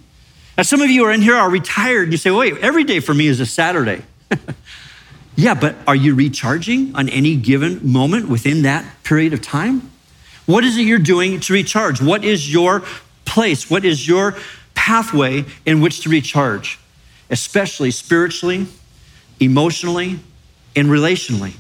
Now, 0.57 0.64
some 0.64 0.81
of 0.81 0.90
you 0.90 1.05
are 1.05 1.12
in 1.12 1.22
here 1.22 1.37
are 1.37 1.48
retired 1.48 2.05
and 2.05 2.12
you 2.12 2.18
say, 2.18 2.31
wait, 2.31 2.57
every 2.59 2.83
day 2.83 2.98
for 2.98 3.14
me 3.14 3.29
is 3.29 3.38
a 3.40 3.46
Saturday. 3.46 4.02
Yeah, 5.37 5.53
but 5.53 5.77
are 5.87 5.94
you 5.94 6.14
recharging 6.14 6.96
on 6.96 7.11
any 7.11 7.37
given 7.37 7.92
moment 7.92 8.29
within 8.29 8.62
that 8.62 8.85
period 9.05 9.35
of 9.35 9.42
time? 9.42 9.90
What 10.46 10.64
is 10.64 10.79
it 10.79 10.83
you're 10.83 10.99
doing 10.99 11.40
to 11.40 11.53
recharge? 11.53 12.01
What 12.01 12.25
is 12.25 12.51
your 12.51 12.83
place? 13.27 13.68
What 13.68 13.85
is 13.85 14.09
your 14.09 14.35
pathway 14.75 15.44
in 15.66 15.83
which 15.83 16.01
to 16.01 16.09
recharge, 16.09 16.79
especially 17.29 17.90
spiritually, 17.90 18.66
emotionally, 19.38 20.20
and 20.75 20.88
relationally? 20.88 21.55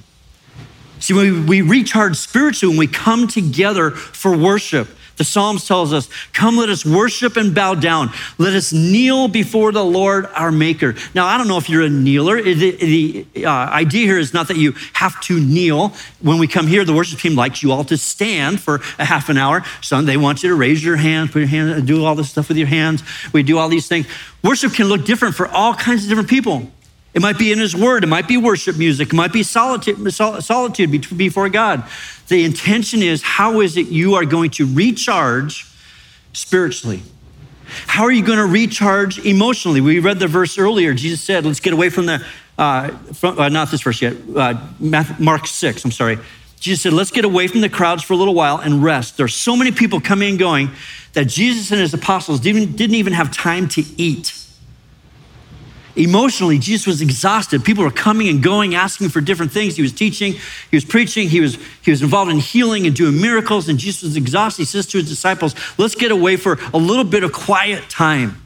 See, 0.98 1.12
when 1.12 1.46
we 1.46 1.60
recharge 1.60 2.16
spiritually, 2.16 2.72
when 2.72 2.78
we 2.78 2.86
come 2.86 3.28
together 3.28 3.90
for 3.90 4.34
worship, 4.34 4.88
the 5.16 5.24
Psalms 5.24 5.66
tells 5.66 5.92
us, 5.92 6.08
Come, 6.32 6.56
let 6.56 6.68
us 6.68 6.84
worship 6.84 7.36
and 7.36 7.54
bow 7.54 7.74
down. 7.74 8.10
Let 8.38 8.54
us 8.54 8.72
kneel 8.72 9.28
before 9.28 9.72
the 9.72 9.84
Lord 9.84 10.26
our 10.34 10.52
Maker. 10.52 10.94
Now, 11.14 11.26
I 11.26 11.38
don't 11.38 11.48
know 11.48 11.58
if 11.58 11.68
you're 11.68 11.82
a 11.82 11.88
kneeler. 11.88 12.42
The, 12.42 13.24
the 13.32 13.46
uh, 13.46 13.50
idea 13.50 14.06
here 14.06 14.18
is 14.18 14.34
not 14.34 14.48
that 14.48 14.56
you 14.56 14.72
have 14.92 15.20
to 15.22 15.40
kneel. 15.40 15.94
When 16.20 16.38
we 16.38 16.46
come 16.46 16.66
here, 16.66 16.84
the 16.84 16.92
worship 16.92 17.18
team 17.18 17.34
likes 17.34 17.62
you 17.62 17.72
all 17.72 17.84
to 17.84 17.96
stand 17.96 18.60
for 18.60 18.80
a 18.98 19.04
half 19.04 19.28
an 19.28 19.38
hour. 19.38 19.64
Some 19.80 20.06
they 20.06 20.16
want 20.16 20.42
you 20.42 20.50
to 20.50 20.54
raise 20.54 20.84
your 20.84 20.96
hand, 20.96 21.32
put 21.32 21.40
your 21.40 21.48
hand, 21.48 21.86
do 21.86 22.04
all 22.04 22.14
this 22.14 22.30
stuff 22.30 22.48
with 22.48 22.58
your 22.58 22.66
hands. 22.66 23.02
We 23.32 23.42
do 23.42 23.58
all 23.58 23.68
these 23.68 23.88
things. 23.88 24.06
Worship 24.42 24.74
can 24.74 24.86
look 24.86 25.04
different 25.04 25.34
for 25.34 25.48
all 25.48 25.74
kinds 25.74 26.04
of 26.04 26.08
different 26.08 26.28
people. 26.28 26.70
It 27.16 27.22
might 27.22 27.38
be 27.38 27.50
in 27.50 27.58
His 27.58 27.74
Word. 27.74 28.04
It 28.04 28.08
might 28.08 28.28
be 28.28 28.36
worship 28.36 28.76
music. 28.76 29.08
It 29.08 29.14
might 29.14 29.32
be 29.32 29.42
solitude, 29.42 30.12
solitude 30.12 31.16
before 31.16 31.48
God. 31.48 31.82
The 32.28 32.44
intention 32.44 33.02
is 33.02 33.22
how 33.22 33.60
is 33.62 33.78
it 33.78 33.86
you 33.86 34.16
are 34.16 34.26
going 34.26 34.50
to 34.50 34.66
recharge 34.66 35.66
spiritually? 36.34 37.02
How 37.86 38.04
are 38.04 38.12
you 38.12 38.22
going 38.22 38.38
to 38.38 38.44
recharge 38.44 39.18
emotionally? 39.24 39.80
We 39.80 39.98
read 39.98 40.18
the 40.18 40.26
verse 40.26 40.58
earlier. 40.58 40.92
Jesus 40.92 41.22
said, 41.22 41.46
let's 41.46 41.58
get 41.58 41.72
away 41.72 41.88
from 41.88 42.04
the, 42.04 42.22
uh, 42.58 42.90
from, 43.14 43.38
uh, 43.38 43.48
not 43.48 43.70
this 43.70 43.80
verse 43.80 44.02
yet, 44.02 44.14
uh, 44.36 44.54
Mark 45.18 45.46
6, 45.46 45.84
I'm 45.86 45.92
sorry. 45.92 46.18
Jesus 46.60 46.82
said, 46.82 46.92
let's 46.92 47.10
get 47.10 47.24
away 47.24 47.48
from 47.48 47.62
the 47.62 47.70
crowds 47.70 48.02
for 48.02 48.12
a 48.12 48.16
little 48.16 48.34
while 48.34 48.58
and 48.58 48.84
rest. 48.84 49.16
There's 49.16 49.34
so 49.34 49.56
many 49.56 49.72
people 49.72 50.02
coming 50.02 50.28
and 50.28 50.38
going 50.38 50.70
that 51.14 51.28
Jesus 51.28 51.70
and 51.70 51.80
his 51.80 51.94
apostles 51.94 52.40
didn't, 52.40 52.76
didn't 52.76 52.96
even 52.96 53.14
have 53.14 53.30
time 53.30 53.68
to 53.68 53.82
eat. 53.96 54.34
Emotionally, 55.96 56.58
Jesus 56.58 56.86
was 56.86 57.00
exhausted. 57.00 57.64
People 57.64 57.82
were 57.82 57.90
coming 57.90 58.28
and 58.28 58.42
going, 58.42 58.74
asking 58.74 59.08
for 59.08 59.22
different 59.22 59.50
things. 59.50 59.76
He 59.76 59.82
was 59.82 59.92
teaching, 59.92 60.34
he 60.70 60.76
was 60.76 60.84
preaching, 60.84 61.28
he 61.28 61.40
was, 61.40 61.58
he 61.80 61.90
was 61.90 62.02
involved 62.02 62.30
in 62.30 62.38
healing 62.38 62.86
and 62.86 62.94
doing 62.94 63.18
miracles, 63.20 63.68
and 63.70 63.78
Jesus 63.78 64.02
was 64.02 64.16
exhausted. 64.16 64.62
He 64.62 64.66
says 64.66 64.86
to 64.88 64.98
his 64.98 65.08
disciples, 65.08 65.54
Let's 65.78 65.94
get 65.94 66.12
away 66.12 66.36
for 66.36 66.58
a 66.74 66.76
little 66.76 67.04
bit 67.04 67.24
of 67.24 67.32
quiet 67.32 67.88
time. 67.88 68.42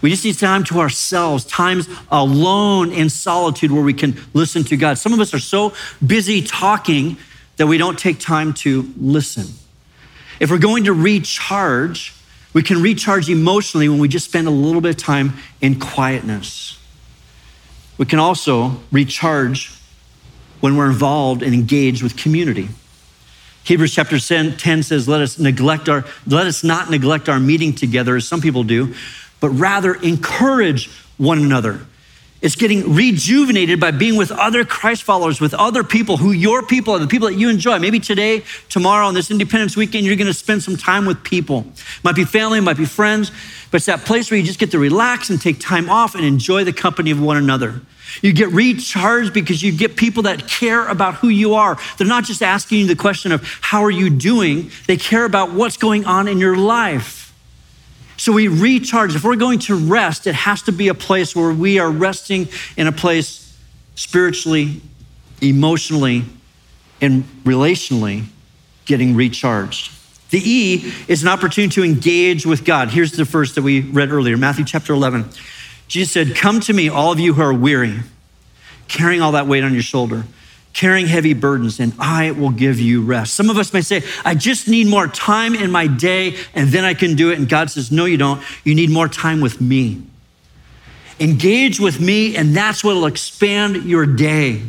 We 0.00 0.08
just 0.08 0.24
need 0.24 0.38
time 0.38 0.64
to 0.64 0.80
ourselves, 0.80 1.44
times 1.44 1.86
alone 2.10 2.92
in 2.92 3.10
solitude 3.10 3.70
where 3.70 3.82
we 3.82 3.92
can 3.92 4.18
listen 4.32 4.64
to 4.64 4.78
God. 4.78 4.96
Some 4.96 5.12
of 5.12 5.20
us 5.20 5.34
are 5.34 5.38
so 5.38 5.74
busy 6.04 6.40
talking 6.40 7.18
that 7.58 7.66
we 7.66 7.76
don't 7.76 7.98
take 7.98 8.18
time 8.18 8.54
to 8.54 8.90
listen. 8.96 9.44
If 10.40 10.50
we're 10.50 10.56
going 10.56 10.84
to 10.84 10.94
recharge, 10.94 12.14
we 12.52 12.62
can 12.62 12.82
recharge 12.82 13.28
emotionally 13.28 13.88
when 13.88 13.98
we 13.98 14.08
just 14.08 14.26
spend 14.26 14.48
a 14.48 14.50
little 14.50 14.80
bit 14.80 14.90
of 14.90 14.96
time 14.96 15.34
in 15.60 15.78
quietness. 15.78 16.78
We 17.96 18.06
can 18.06 18.18
also 18.18 18.80
recharge 18.90 19.72
when 20.60 20.76
we're 20.76 20.90
involved 20.90 21.42
and 21.42 21.54
engaged 21.54 22.02
with 22.02 22.16
community. 22.16 22.68
Hebrews 23.64 23.94
chapter 23.94 24.18
10 24.18 24.82
says, 24.82 25.06
let 25.06 25.20
us 25.20 25.38
neglect 25.38 25.88
our, 25.88 26.04
let 26.26 26.46
us 26.46 26.64
not 26.64 26.90
neglect 26.90 27.28
our 27.28 27.38
meeting 27.38 27.74
together 27.74 28.16
as 28.16 28.26
some 28.26 28.40
people 28.40 28.64
do, 28.64 28.94
but 29.38 29.50
rather 29.50 29.94
encourage 29.94 30.90
one 31.18 31.38
another. 31.38 31.86
It's 32.42 32.56
getting 32.56 32.94
rejuvenated 32.94 33.80
by 33.80 33.90
being 33.90 34.16
with 34.16 34.32
other 34.32 34.64
Christ 34.64 35.02
followers, 35.02 35.42
with 35.42 35.52
other 35.52 35.84
people 35.84 36.16
who 36.16 36.32
your 36.32 36.62
people 36.62 36.94
are, 36.94 36.98
the 36.98 37.06
people 37.06 37.28
that 37.28 37.34
you 37.34 37.50
enjoy. 37.50 37.78
Maybe 37.78 38.00
today, 38.00 38.42
tomorrow, 38.70 39.06
on 39.06 39.12
this 39.12 39.30
Independence 39.30 39.76
weekend, 39.76 40.06
you're 40.06 40.16
going 40.16 40.26
to 40.26 40.32
spend 40.32 40.62
some 40.62 40.78
time 40.78 41.04
with 41.04 41.22
people. 41.22 41.66
Might 42.02 42.16
be 42.16 42.24
family, 42.24 42.60
might 42.60 42.78
be 42.78 42.86
friends, 42.86 43.30
but 43.70 43.76
it's 43.76 43.86
that 43.86 44.06
place 44.06 44.30
where 44.30 44.40
you 44.40 44.46
just 44.46 44.58
get 44.58 44.70
to 44.70 44.78
relax 44.78 45.28
and 45.28 45.40
take 45.40 45.60
time 45.60 45.90
off 45.90 46.14
and 46.14 46.24
enjoy 46.24 46.64
the 46.64 46.72
company 46.72 47.10
of 47.10 47.20
one 47.20 47.36
another. 47.36 47.82
You 48.22 48.32
get 48.32 48.48
recharged 48.48 49.34
because 49.34 49.62
you 49.62 49.70
get 49.70 49.96
people 49.96 50.22
that 50.22 50.48
care 50.48 50.88
about 50.88 51.16
who 51.16 51.28
you 51.28 51.54
are. 51.54 51.78
They're 51.98 52.06
not 52.06 52.24
just 52.24 52.42
asking 52.42 52.80
you 52.80 52.86
the 52.86 52.96
question 52.96 53.32
of, 53.32 53.42
How 53.60 53.84
are 53.84 53.90
you 53.90 54.08
doing? 54.08 54.70
They 54.86 54.96
care 54.96 55.26
about 55.26 55.52
what's 55.52 55.76
going 55.76 56.06
on 56.06 56.26
in 56.26 56.38
your 56.38 56.56
life. 56.56 57.19
So 58.20 58.32
we 58.32 58.48
recharge. 58.48 59.14
If 59.16 59.24
we're 59.24 59.34
going 59.34 59.60
to 59.60 59.74
rest, 59.74 60.26
it 60.26 60.34
has 60.34 60.60
to 60.64 60.72
be 60.72 60.88
a 60.88 60.94
place 60.94 61.34
where 61.34 61.54
we 61.54 61.78
are 61.78 61.90
resting 61.90 62.48
in 62.76 62.86
a 62.86 62.92
place 62.92 63.58
spiritually, 63.94 64.82
emotionally, 65.40 66.26
and 67.00 67.24
relationally 67.44 68.24
getting 68.84 69.16
recharged. 69.16 69.90
The 70.28 70.38
E 70.38 70.92
is 71.08 71.22
an 71.22 71.30
opportunity 71.30 71.74
to 71.76 71.82
engage 71.82 72.44
with 72.44 72.66
God. 72.66 72.90
Here's 72.90 73.12
the 73.12 73.24
verse 73.24 73.54
that 73.54 73.62
we 73.62 73.80
read 73.80 74.10
earlier, 74.10 74.36
Matthew 74.36 74.66
chapter 74.66 74.92
11. 74.92 75.24
Jesus 75.88 76.12
said, 76.12 76.36
Come 76.36 76.60
to 76.60 76.74
me, 76.74 76.90
all 76.90 77.12
of 77.12 77.18
you 77.18 77.32
who 77.32 77.40
are 77.40 77.54
weary, 77.54 78.00
carrying 78.86 79.22
all 79.22 79.32
that 79.32 79.46
weight 79.46 79.64
on 79.64 79.72
your 79.72 79.82
shoulder 79.82 80.24
carrying 80.72 81.06
heavy 81.06 81.34
burdens, 81.34 81.80
and 81.80 81.92
I 81.98 82.30
will 82.30 82.50
give 82.50 82.78
you 82.78 83.02
rest. 83.02 83.34
Some 83.34 83.50
of 83.50 83.58
us 83.58 83.72
may 83.72 83.80
say, 83.80 84.02
I 84.24 84.34
just 84.34 84.68
need 84.68 84.86
more 84.86 85.08
time 85.08 85.54
in 85.54 85.70
my 85.70 85.86
day, 85.86 86.36
and 86.54 86.68
then 86.68 86.84
I 86.84 86.94
can 86.94 87.16
do 87.16 87.30
it. 87.30 87.38
And 87.38 87.48
God 87.48 87.70
says, 87.70 87.90
No, 87.90 88.04
you 88.04 88.16
don't. 88.16 88.42
You 88.64 88.74
need 88.74 88.90
more 88.90 89.08
time 89.08 89.40
with 89.40 89.60
me. 89.60 90.02
Engage 91.18 91.80
with 91.80 92.00
me, 92.00 92.36
and 92.36 92.56
that's 92.56 92.82
what 92.82 92.94
will 92.94 93.06
expand 93.06 93.84
your 93.84 94.06
day. 94.06 94.62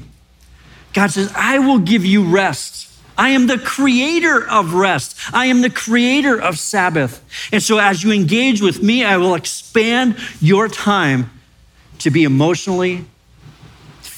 God 0.94 1.12
says, 1.12 1.32
I 1.36 1.60
will 1.60 1.80
give 1.80 2.04
you 2.04 2.24
rest. 2.24 2.92
I 3.18 3.30
am 3.30 3.48
the 3.48 3.58
creator 3.58 4.46
of 4.50 4.74
rest. 4.74 5.16
I 5.32 5.46
am 5.46 5.62
the 5.62 5.70
creator 5.70 6.42
of 6.42 6.58
Sabbath. 6.58 7.24
And 7.52 7.62
so, 7.62 7.78
as 7.78 8.04
you 8.04 8.12
engage 8.12 8.62
with 8.62 8.82
me, 8.82 9.06
I 9.06 9.18
will 9.18 9.36
expand 9.36 10.18
your 10.40 10.68
time 10.68 11.30
to 12.00 12.10
be 12.10 12.24
emotionally, 12.24 13.06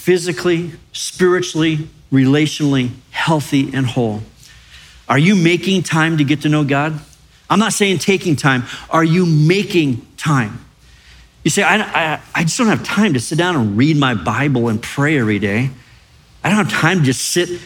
physically, 0.04 0.70
spiritually, 0.92 1.88
relationally 2.12 2.92
healthy 3.12 3.74
and 3.74 3.86
whole? 3.86 4.22
Are 5.08 5.18
you 5.18 5.34
making 5.34 5.84
time 5.84 6.18
to 6.18 6.26
get 6.26 6.42
to 6.42 6.50
know 6.50 6.66
God? 6.66 7.00
I'm 7.50 7.58
not 7.58 7.72
saying 7.72 8.00
taking 8.00 8.36
time. 8.36 8.66
Are 8.90 9.04
you 9.06 9.26
making 9.26 10.06
time? 10.18 10.66
You 11.46 11.52
say, 11.52 11.64
I, 11.64 11.78
I, 11.78 12.22
I, 12.36 12.44
just 12.44 12.58
don't 12.58 12.68
have 12.68 12.84
time 12.84 13.14
to 13.14 13.20
sit 13.22 13.38
down 13.38 13.56
and 13.56 13.78
read 13.78 13.96
my 13.96 14.14
Bible 14.14 14.68
and 14.68 14.84
pray 14.84 15.18
every 15.18 15.40
day. 15.40 15.70
I 16.44 16.50
don't 16.50 16.66
have 16.66 16.70
time 16.70 17.00
to 17.00 17.06
just 17.06 17.22
sit 17.30 17.62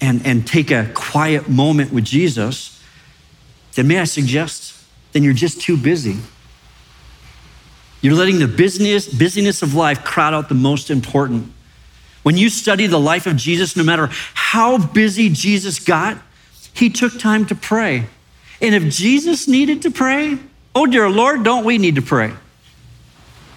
and, 0.00 0.24
and 0.24 0.46
take 0.46 0.70
a 0.70 0.88
quiet 0.94 1.48
moment 1.48 1.92
with 1.92 2.04
Jesus. 2.04 2.80
Then 3.74 3.88
may 3.88 3.98
I 3.98 4.04
suggest, 4.04 4.80
then 5.10 5.24
you're 5.24 5.34
just 5.34 5.60
too 5.60 5.76
busy. 5.76 6.18
You're 8.02 8.14
letting 8.14 8.38
the 8.38 8.46
business, 8.46 9.08
busyness 9.08 9.62
of 9.62 9.74
life 9.74 10.04
crowd 10.04 10.32
out 10.32 10.48
the 10.48 10.54
most 10.54 10.88
important. 10.88 11.52
When 12.22 12.36
you 12.36 12.50
study 12.50 12.86
the 12.86 13.00
life 13.00 13.26
of 13.26 13.36
Jesus, 13.36 13.76
no 13.76 13.82
matter 13.82 14.08
how 14.34 14.78
busy 14.78 15.28
Jesus 15.28 15.78
got, 15.78 16.18
he 16.72 16.88
took 16.88 17.18
time 17.18 17.46
to 17.46 17.54
pray. 17.54 18.06
And 18.60 18.74
if 18.74 18.92
Jesus 18.92 19.48
needed 19.48 19.82
to 19.82 19.90
pray, 19.90 20.38
oh 20.74 20.86
dear 20.86 21.10
Lord, 21.10 21.42
don't 21.42 21.64
we 21.64 21.78
need 21.78 21.96
to 21.96 22.02
pray? 22.02 22.32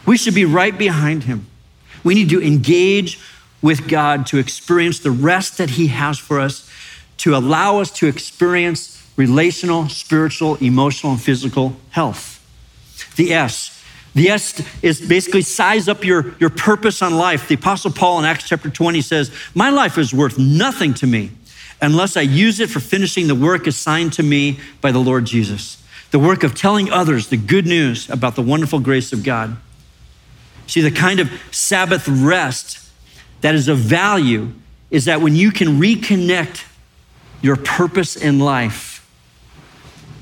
We 0.06 0.18
should 0.18 0.36
be 0.36 0.46
right 0.46 0.78
behind 0.78 1.24
him. 1.24 1.48
We 2.04 2.14
need 2.16 2.30
to 2.30 2.42
engage 2.42 3.20
with 3.62 3.88
God 3.88 4.28
to 4.28 4.38
experience 4.38 5.00
the 5.00 5.12
rest 5.12 5.58
that 5.58 5.72
he 5.72 5.88
has 5.88 6.20
for 6.20 6.40
us, 6.40 6.70
to 7.18 7.36
allow 7.36 7.80
us 7.80 7.90
to 7.92 8.08
experience 8.08 9.04
relational, 9.16 9.90
spiritual, 9.90 10.56
emotional, 10.58 11.14
and 11.14 11.22
physical 11.22 11.76
health. 11.92 12.34
The 13.16 13.34
S, 13.34 13.75
the 14.16 14.30
S 14.30 14.64
is 14.82 15.06
basically 15.06 15.42
size 15.42 15.90
up 15.90 16.06
your, 16.06 16.36
your 16.40 16.50
purpose 16.50 17.02
on 17.02 17.18
life. 17.18 17.50
The 17.50 17.56
Apostle 17.56 17.92
Paul 17.92 18.20
in 18.20 18.26
Acts 18.26 18.48
chapter 18.48 18.70
20 18.70 19.02
says, 19.02 19.30
My 19.54 19.70
life 19.70 19.98
is 19.98 20.14
worth 20.14 20.40
nothing 20.40 20.94
to 20.96 21.08
me 21.08 21.32
unless 21.82 22.16
I 22.16 22.22
use 22.22 22.62
it 22.62 22.70
for 22.70 22.80
finishing 22.80 23.28
the 23.28 23.36
work 23.36 23.68
assigned 23.68 24.14
to 24.14 24.24
me 24.24 24.58
by 24.80 24.94
the 24.94 25.00
Lord 25.00 25.26
Jesus, 25.26 25.84
the 26.12 26.20
work 26.20 26.44
of 26.44 26.56
telling 26.56 26.90
others 26.90 27.28
the 27.28 27.36
good 27.36 27.68
news 27.68 28.10
about 28.10 28.36
the 28.36 28.42
wonderful 28.42 28.80
grace 28.80 29.12
of 29.12 29.22
God. 29.22 29.58
See, 30.66 30.80
the 30.80 30.92
kind 30.92 31.20
of 31.20 31.30
Sabbath 31.52 32.08
rest 32.08 32.90
that 33.42 33.54
is 33.54 33.68
of 33.68 33.80
value 33.80 34.54
is 34.92 35.06
that 35.06 35.20
when 35.20 35.36
you 35.36 35.52
can 35.52 35.78
reconnect 35.78 36.66
your 37.42 37.58
purpose 37.58 38.16
in 38.16 38.40
life 38.40 39.06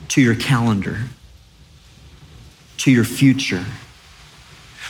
to 0.09 0.19
your 0.21 0.35
calendar, 0.35 1.03
to 2.77 2.91
your 2.91 3.03
future 3.03 3.63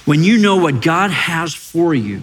when 0.05 0.23
you 0.23 0.37
know 0.37 0.57
what 0.57 0.81
God 0.81 1.11
has 1.11 1.53
for 1.53 1.93
you, 1.93 2.21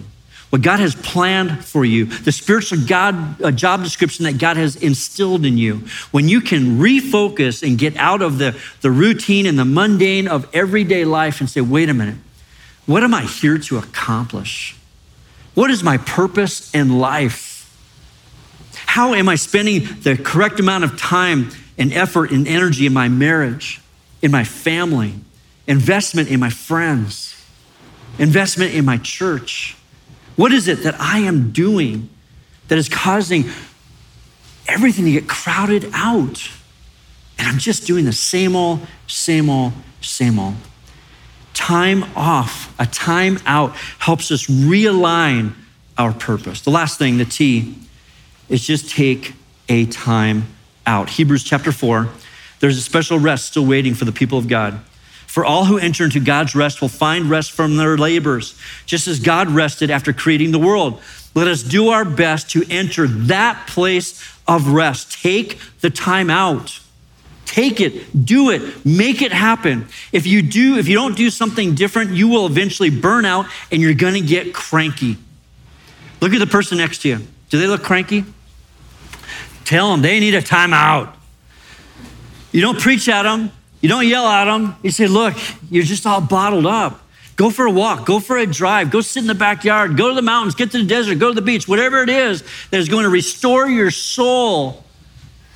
what 0.51 0.61
God 0.61 0.79
has 0.81 0.95
planned 0.95 1.63
for 1.63 1.85
you, 1.85 2.05
the 2.05 2.31
spiritual 2.31 2.79
God 2.85 3.41
uh, 3.41 3.51
job 3.51 3.83
description 3.83 4.25
that 4.25 4.37
God 4.37 4.57
has 4.57 4.75
instilled 4.75 5.45
in 5.45 5.57
you, 5.57 5.83
when 6.11 6.27
you 6.27 6.41
can 6.41 6.77
refocus 6.79 7.65
and 7.65 7.77
get 7.77 7.95
out 7.95 8.21
of 8.21 8.37
the, 8.37 8.59
the 8.81 8.91
routine 8.91 9.45
and 9.45 9.57
the 9.57 9.65
mundane 9.65 10.27
of 10.27 10.47
everyday 10.53 11.05
life 11.05 11.39
and 11.39 11.49
say, 11.49 11.61
wait 11.61 11.87
a 11.87 11.93
minute, 11.93 12.17
what 12.85 13.01
am 13.01 13.13
I 13.13 13.23
here 13.23 13.57
to 13.57 13.77
accomplish? 13.77 14.75
What 15.53 15.71
is 15.71 15.83
my 15.83 15.97
purpose 15.97 16.73
in 16.73 16.99
life? 16.99 17.49
How 18.73 19.13
am 19.13 19.29
I 19.29 19.35
spending 19.35 19.83
the 20.01 20.17
correct 20.17 20.59
amount 20.59 20.83
of 20.83 20.99
time 20.99 21.49
and 21.77 21.93
effort 21.93 22.31
and 22.31 22.45
energy 22.45 22.85
in 22.85 22.93
my 22.93 23.07
marriage, 23.07 23.81
in 24.21 24.31
my 24.31 24.43
family, 24.43 25.13
investment 25.65 26.29
in 26.29 26.41
my 26.41 26.49
friends? 26.49 27.30
Investment 28.21 28.73
in 28.73 28.85
my 28.85 28.97
church? 28.97 29.75
What 30.37 30.53
is 30.53 30.69
it 30.69 30.83
that 30.83 30.95
I 30.99 31.19
am 31.19 31.51
doing 31.51 32.09
that 32.69 32.77
is 32.77 32.87
causing 32.87 33.49
everything 34.67 35.03
to 35.05 35.11
get 35.11 35.27
crowded 35.27 35.89
out? 35.93 36.49
And 37.37 37.47
I'm 37.47 37.57
just 37.57 37.85
doing 37.85 38.05
the 38.05 38.13
same 38.13 38.55
old, 38.55 38.79
same 39.07 39.49
old, 39.49 39.73
same 39.99 40.39
old. 40.39 40.53
Time 41.53 42.05
off, 42.15 42.73
a 42.79 42.85
time 42.85 43.39
out 43.45 43.75
helps 43.97 44.31
us 44.31 44.45
realign 44.47 45.53
our 45.97 46.13
purpose. 46.13 46.61
The 46.61 46.69
last 46.69 46.97
thing, 46.97 47.17
the 47.17 47.25
T, 47.25 47.75
is 48.47 48.65
just 48.65 48.89
take 48.89 49.33
a 49.67 49.85
time 49.87 50.47
out. 50.85 51.09
Hebrews 51.09 51.43
chapter 51.43 51.71
4, 51.71 52.07
there's 52.59 52.77
a 52.77 52.81
special 52.81 53.19
rest 53.19 53.47
still 53.47 53.65
waiting 53.65 53.95
for 53.95 54.05
the 54.05 54.11
people 54.11 54.37
of 54.37 54.47
God. 54.47 54.79
For 55.31 55.45
all 55.45 55.63
who 55.63 55.77
enter 55.77 56.03
into 56.03 56.19
God's 56.19 56.55
rest 56.55 56.81
will 56.81 56.89
find 56.89 57.29
rest 57.29 57.53
from 57.53 57.77
their 57.77 57.97
labors, 57.97 58.53
just 58.85 59.07
as 59.07 59.21
God 59.21 59.47
rested 59.47 59.89
after 59.89 60.11
creating 60.11 60.51
the 60.51 60.59
world. 60.59 60.99
Let 61.33 61.47
us 61.47 61.63
do 61.63 61.87
our 61.87 62.03
best 62.03 62.49
to 62.49 62.65
enter 62.69 63.07
that 63.07 63.65
place 63.65 64.21
of 64.45 64.73
rest. 64.73 65.21
Take 65.21 65.57
the 65.79 65.89
time 65.89 66.29
out. 66.29 66.81
Take 67.45 67.79
it, 67.79 68.25
do 68.25 68.49
it, 68.49 68.85
make 68.85 69.21
it 69.21 69.31
happen. 69.31 69.87
If 70.11 70.27
you 70.27 70.41
do, 70.41 70.77
if 70.77 70.89
you 70.89 70.95
don't 70.95 71.15
do 71.15 71.29
something 71.29 71.75
different, 71.75 72.11
you 72.11 72.27
will 72.27 72.45
eventually 72.45 72.89
burn 72.89 73.23
out 73.23 73.45
and 73.71 73.81
you're 73.81 73.93
going 73.93 74.15
to 74.15 74.27
get 74.27 74.53
cranky. 74.53 75.15
Look 76.19 76.33
at 76.33 76.39
the 76.39 76.45
person 76.47 76.77
next 76.77 77.03
to 77.03 77.07
you. 77.07 77.19
Do 77.49 77.57
they 77.57 77.67
look 77.67 77.83
cranky? 77.83 78.25
Tell 79.63 79.91
them 79.91 80.01
they 80.01 80.19
need 80.19 80.33
a 80.33 80.41
time 80.41 80.73
out. 80.73 81.15
You 82.51 82.59
don't 82.59 82.81
preach 82.81 83.07
at 83.07 83.23
them. 83.23 83.49
You 83.81 83.89
don't 83.89 84.07
yell 84.07 84.25
at 84.25 84.45
them. 84.45 84.75
You 84.83 84.91
say, 84.91 85.07
Look, 85.07 85.35
you're 85.69 85.83
just 85.83 86.05
all 86.05 86.21
bottled 86.21 86.65
up. 86.65 87.01
Go 87.35 87.49
for 87.49 87.65
a 87.65 87.71
walk, 87.71 88.05
go 88.05 88.19
for 88.19 88.37
a 88.37 88.45
drive, 88.45 88.91
go 88.91 89.01
sit 89.01 89.21
in 89.21 89.27
the 89.27 89.33
backyard, 89.33 89.97
go 89.97 90.09
to 90.09 90.15
the 90.15 90.21
mountains, 90.21 90.53
get 90.53 90.69
to 90.71 90.77
the 90.77 90.83
desert, 90.83 91.17
go 91.17 91.29
to 91.29 91.33
the 91.33 91.41
beach, 91.41 91.67
whatever 91.67 92.03
it 92.03 92.09
is 92.09 92.43
that 92.69 92.79
is 92.79 92.87
going 92.87 93.03
to 93.03 93.09
restore 93.09 93.67
your 93.67 93.89
soul. 93.89 94.83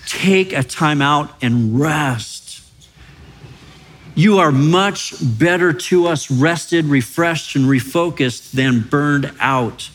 Take 0.08 0.52
a 0.52 0.64
time 0.64 1.02
out 1.02 1.32
and 1.44 1.80
rest. 1.80 2.64
You 4.16 4.40
are 4.40 4.52
much 4.52 5.14
better 5.22 5.74
to 5.74 6.08
us 6.08 6.32
rested, 6.32 6.86
refreshed, 6.86 7.56
and 7.56 7.66
refocused 7.66 8.52
than 8.52 8.82
burned 8.82 9.32
out 9.40 9.90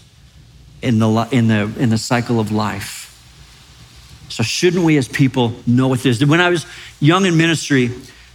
in 0.83 0.99
the, 0.99 1.29
in 1.33 1.49
the, 1.49 1.73
in 1.79 1.89
the 1.89 1.99
cycle 1.99 2.39
of 2.39 2.53
life. 2.53 3.01
So, 4.29 4.45
shouldn't 4.45 4.85
we 4.85 4.97
as 4.97 5.09
people 5.09 5.55
know 5.67 5.89
what 5.89 6.03
this 6.03 6.21
is? 6.21 6.29
When 6.29 6.41
I 6.41 6.51
was 6.51 6.65
young 7.01 7.27
in 7.27 7.37
ministry, 7.37 7.91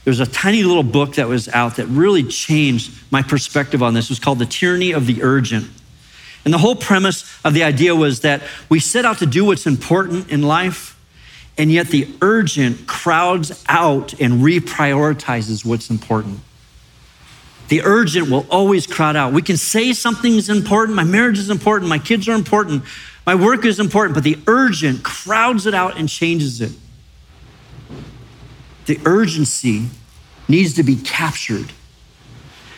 there's 0.06 0.20
a 0.20 0.26
tiny 0.28 0.64
little 0.64 0.84
book 0.84 1.16
that 1.16 1.28
was 1.28 1.50
out 1.50 1.78
that 1.78 1.88
really 1.88 2.24
changed 2.24 2.94
my 3.12 3.24
perspective 3.24 3.82
on 3.82 3.96
this. 3.96 4.06
It 4.06 4.12
was 4.12 4.20
called 4.20 4.38
The 4.38 4.46
Tyranny 4.46 4.92
of 4.92 5.08
the 5.08 5.24
Urgent. 5.24 5.68
And 6.46 6.54
the 6.54 6.60
whole 6.60 6.76
premise 6.76 7.26
of 7.44 7.56
the 7.56 7.64
idea 7.64 7.96
was 7.96 8.22
that 8.22 8.44
we 8.70 8.80
set 8.80 9.04
out 9.04 9.18
to 9.18 9.26
do 9.26 9.44
what's 9.46 9.66
important 9.66 10.30
in 10.30 10.44
life, 10.44 10.96
and 11.58 11.72
yet 11.72 11.88
the 11.88 12.08
urgent 12.22 12.86
crowds 12.86 13.66
out 13.68 14.14
and 14.22 14.44
reprioritizes 14.44 15.66
what's 15.66 15.90
important. 15.90 16.40
The 17.70 17.82
urgent 17.82 18.30
will 18.30 18.46
always 18.52 18.86
crowd 18.86 19.16
out. 19.16 19.34
We 19.34 19.42
can 19.42 19.58
say 19.58 19.92
something's 19.92 20.50
important, 20.50 20.96
my 20.96 21.04
marriage 21.04 21.40
is 21.40 21.50
important, 21.50 21.90
my 21.90 21.98
kids 21.98 22.30
are 22.30 22.36
important, 22.36 22.84
my 23.26 23.34
work 23.34 23.66
is 23.66 23.80
important, 23.80 24.14
but 24.14 24.24
the 24.24 24.38
urgent 24.46 25.02
crowds 25.02 25.66
it 25.66 25.74
out 25.74 25.98
and 25.98 26.08
changes 26.08 26.62
it 26.62 26.74
the 28.86 29.00
urgency 29.06 29.88
needs 30.48 30.74
to 30.76 30.84
be 30.84 30.96
captured. 30.96 31.72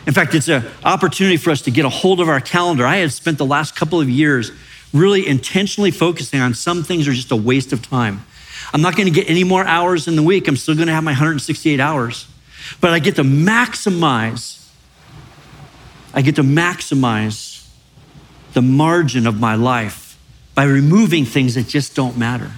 In 0.05 0.13
fact, 0.13 0.33
it's 0.33 0.47
an 0.47 0.65
opportunity 0.85 1.37
for 1.37 1.51
us 1.51 1.61
to 1.63 1.71
get 1.71 1.85
a 1.85 1.89
hold 1.89 2.19
of 2.21 2.29
our 2.29 2.39
calendar. 2.39 2.85
I 2.85 2.97
have 2.97 3.11
spent 3.11 3.37
the 3.37 3.45
last 3.45 3.75
couple 3.75 3.99
of 3.99 4.09
years 4.09 4.51
really 4.93 5.27
intentionally 5.27 5.91
focusing 5.91 6.39
on 6.39 6.53
some 6.53 6.83
things 6.83 7.07
are 7.07 7.13
just 7.13 7.31
a 7.31 7.35
waste 7.35 7.73
of 7.73 7.81
time. 7.87 8.25
I'm 8.73 8.81
not 8.81 8.95
going 8.95 9.07
to 9.07 9.13
get 9.13 9.29
any 9.29 9.43
more 9.43 9.65
hours 9.65 10.07
in 10.07 10.15
the 10.15 10.23
week. 10.23 10.47
I'm 10.47 10.55
still 10.55 10.75
going 10.75 10.87
to 10.87 10.93
have 10.93 11.03
my 11.03 11.11
168 11.11 11.79
hours. 11.79 12.27
But 12.79 12.91
I 12.91 12.99
get 12.99 13.15
to 13.17 13.23
maximize 13.23 14.57
I 16.17 16.21
get 16.21 16.37
to 16.37 16.43
maximize 16.43 17.67
the 18.53 18.61
margin 18.63 19.27
of 19.27 19.39
my 19.39 19.53
life 19.53 20.17
by 20.55 20.63
removing 20.63 21.25
things 21.25 21.53
that 21.53 21.67
just 21.67 21.95
don't 21.95 22.17
matter. 22.17 22.53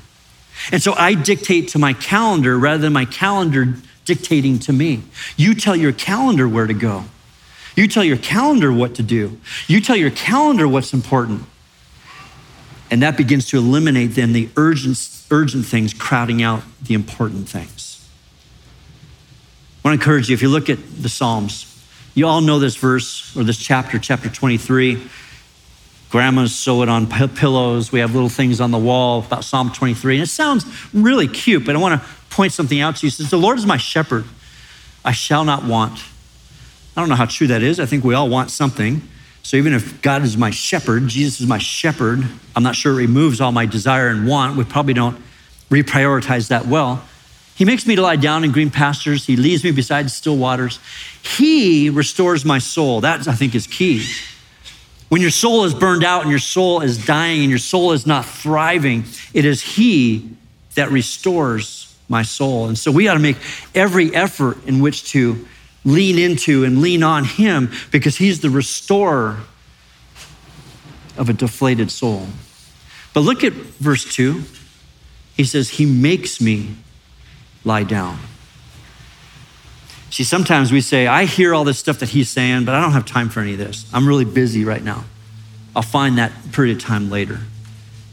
And 0.71 0.81
so 0.81 0.93
I 0.93 1.13
dictate 1.13 1.69
to 1.69 1.79
my 1.79 1.93
calendar 1.93 2.57
rather 2.57 2.81
than 2.81 2.93
my 2.93 3.05
calendar 3.05 3.75
dictating 4.05 4.59
to 4.59 4.73
me. 4.73 5.03
You 5.37 5.53
tell 5.53 5.75
your 5.75 5.91
calendar 5.91 6.47
where 6.47 6.67
to 6.67 6.73
go. 6.73 7.05
You 7.75 7.87
tell 7.87 8.03
your 8.03 8.17
calendar 8.17 8.73
what 8.73 8.95
to 8.95 9.03
do. 9.03 9.39
You 9.67 9.79
tell 9.81 9.95
your 9.95 10.09
calendar 10.09 10.67
what's 10.67 10.93
important. 10.93 11.43
And 12.91 13.01
that 13.03 13.17
begins 13.17 13.47
to 13.49 13.57
eliminate 13.57 14.15
then 14.15 14.33
the 14.33 14.49
urgent, 14.57 14.97
urgent 15.31 15.65
things 15.65 15.93
crowding 15.93 16.41
out 16.41 16.63
the 16.81 16.93
important 16.93 17.47
things. 17.47 18.07
I 19.83 19.87
want 19.87 19.99
to 19.99 20.03
encourage 20.03 20.29
you, 20.29 20.33
if 20.33 20.41
you 20.41 20.49
look 20.49 20.69
at 20.69 20.79
the 21.01 21.07
Psalms, 21.07 21.65
you 22.15 22.27
all 22.27 22.41
know 22.41 22.59
this 22.59 22.75
verse 22.75 23.35
or 23.37 23.43
this 23.43 23.57
chapter, 23.57 23.97
chapter 23.99 24.27
23. 24.27 25.01
Grandmas 26.09 26.55
sew 26.55 26.81
it 26.81 26.89
on 26.89 27.07
pillows. 27.07 27.91
We 27.91 27.99
have 27.99 28.13
little 28.13 28.29
things 28.29 28.59
on 28.59 28.71
the 28.71 28.79
wall 28.79 29.19
about 29.19 29.43
Psalm 29.43 29.71
23. 29.71 30.15
And 30.15 30.23
it 30.23 30.27
sounds 30.27 30.65
really 30.93 31.27
cute, 31.27 31.65
but 31.65 31.75
I 31.75 31.79
want 31.79 32.01
to 32.01 32.07
point 32.31 32.51
something 32.51 32.79
out 32.79 32.97
to 32.97 33.05
you. 33.05 33.09
It 33.09 33.13
says, 33.13 33.29
The 33.29 33.37
Lord 33.37 33.57
is 33.59 33.65
my 33.65 33.77
shepherd. 33.77 34.25
I 35.05 35.11
shall 35.11 35.45
not 35.45 35.63
want. 35.63 36.03
I 36.97 37.01
don't 37.01 37.09
know 37.09 37.15
how 37.15 37.25
true 37.25 37.47
that 37.47 37.61
is. 37.61 37.79
I 37.79 37.85
think 37.85 38.03
we 38.03 38.15
all 38.15 38.27
want 38.27 38.49
something. 38.49 39.01
So 39.43 39.55
even 39.57 39.73
if 39.73 40.01
God 40.01 40.23
is 40.23 40.35
my 40.35 40.49
shepherd, 40.49 41.07
Jesus 41.07 41.41
is 41.41 41.47
my 41.47 41.57
shepherd, 41.57 42.27
I'm 42.55 42.63
not 42.63 42.75
sure 42.75 42.93
it 42.93 42.97
removes 42.97 43.39
all 43.39 43.51
my 43.51 43.65
desire 43.65 44.09
and 44.09 44.27
want. 44.27 44.57
We 44.57 44.63
probably 44.63 44.93
don't 44.93 45.17
reprioritize 45.69 46.49
that 46.49 46.65
well. 46.65 47.03
He 47.55 47.65
makes 47.65 47.85
me 47.85 47.95
to 47.95 48.01
lie 48.01 48.15
down 48.15 48.43
in 48.43 48.51
green 48.51 48.69
pastures. 48.69 49.25
He 49.25 49.35
leads 49.35 49.63
me 49.63 49.71
beside 49.71 50.09
still 50.11 50.37
waters. 50.37 50.79
He 51.21 51.89
restores 51.89 52.45
my 52.45 52.57
soul. 52.57 53.01
That, 53.01 53.27
I 53.27 53.33
think, 53.33 53.53
is 53.53 53.67
key. 53.67 54.05
When 55.09 55.21
your 55.21 55.31
soul 55.31 55.65
is 55.65 55.73
burned 55.73 56.03
out 56.03 56.21
and 56.21 56.29
your 56.29 56.39
soul 56.39 56.81
is 56.81 57.03
dying 57.03 57.41
and 57.41 57.49
your 57.49 57.59
soul 57.59 57.91
is 57.91 58.05
not 58.05 58.25
thriving, 58.25 59.03
it 59.33 59.43
is 59.43 59.61
He 59.61 60.29
that 60.75 60.91
restores 60.91 61.97
my 62.07 62.21
soul. 62.21 62.67
And 62.67 62.77
so 62.77 62.91
we 62.91 63.03
got 63.03 63.15
to 63.15 63.19
make 63.19 63.37
every 63.73 64.13
effort 64.15 64.63
in 64.65 64.79
which 64.79 65.11
to 65.11 65.47
lean 65.83 66.19
into 66.19 66.63
and 66.63 66.81
lean 66.81 67.01
on 67.01 67.25
Him 67.25 67.71
because 67.91 68.17
He's 68.17 68.41
the 68.41 68.51
restorer 68.51 69.39
of 71.17 71.27
a 71.27 71.33
deflated 71.33 71.91
soul. 71.91 72.27
But 73.13 73.21
look 73.21 73.43
at 73.43 73.53
verse 73.53 74.05
2. 74.13 74.43
He 75.35 75.43
says, 75.43 75.69
He 75.69 75.85
makes 75.85 76.39
me 76.39 76.75
lie 77.65 77.83
down. 77.83 78.19
See, 80.09 80.23
sometimes 80.23 80.71
we 80.71 80.81
say, 80.81 81.07
I 81.07 81.25
hear 81.25 81.53
all 81.53 81.63
this 81.63 81.77
stuff 81.77 81.99
that 81.99 82.09
he's 82.09 82.29
saying, 82.29 82.65
but 82.65 82.73
I 82.73 82.81
don't 82.81 82.93
have 82.93 83.05
time 83.05 83.29
for 83.29 83.41
any 83.41 83.53
of 83.53 83.59
this. 83.59 83.89
I'm 83.93 84.07
really 84.07 84.25
busy 84.25 84.65
right 84.65 84.83
now. 84.83 85.05
I'll 85.75 85.81
find 85.81 86.17
that 86.17 86.31
period 86.51 86.77
of 86.77 86.83
time 86.83 87.09
later. 87.09 87.39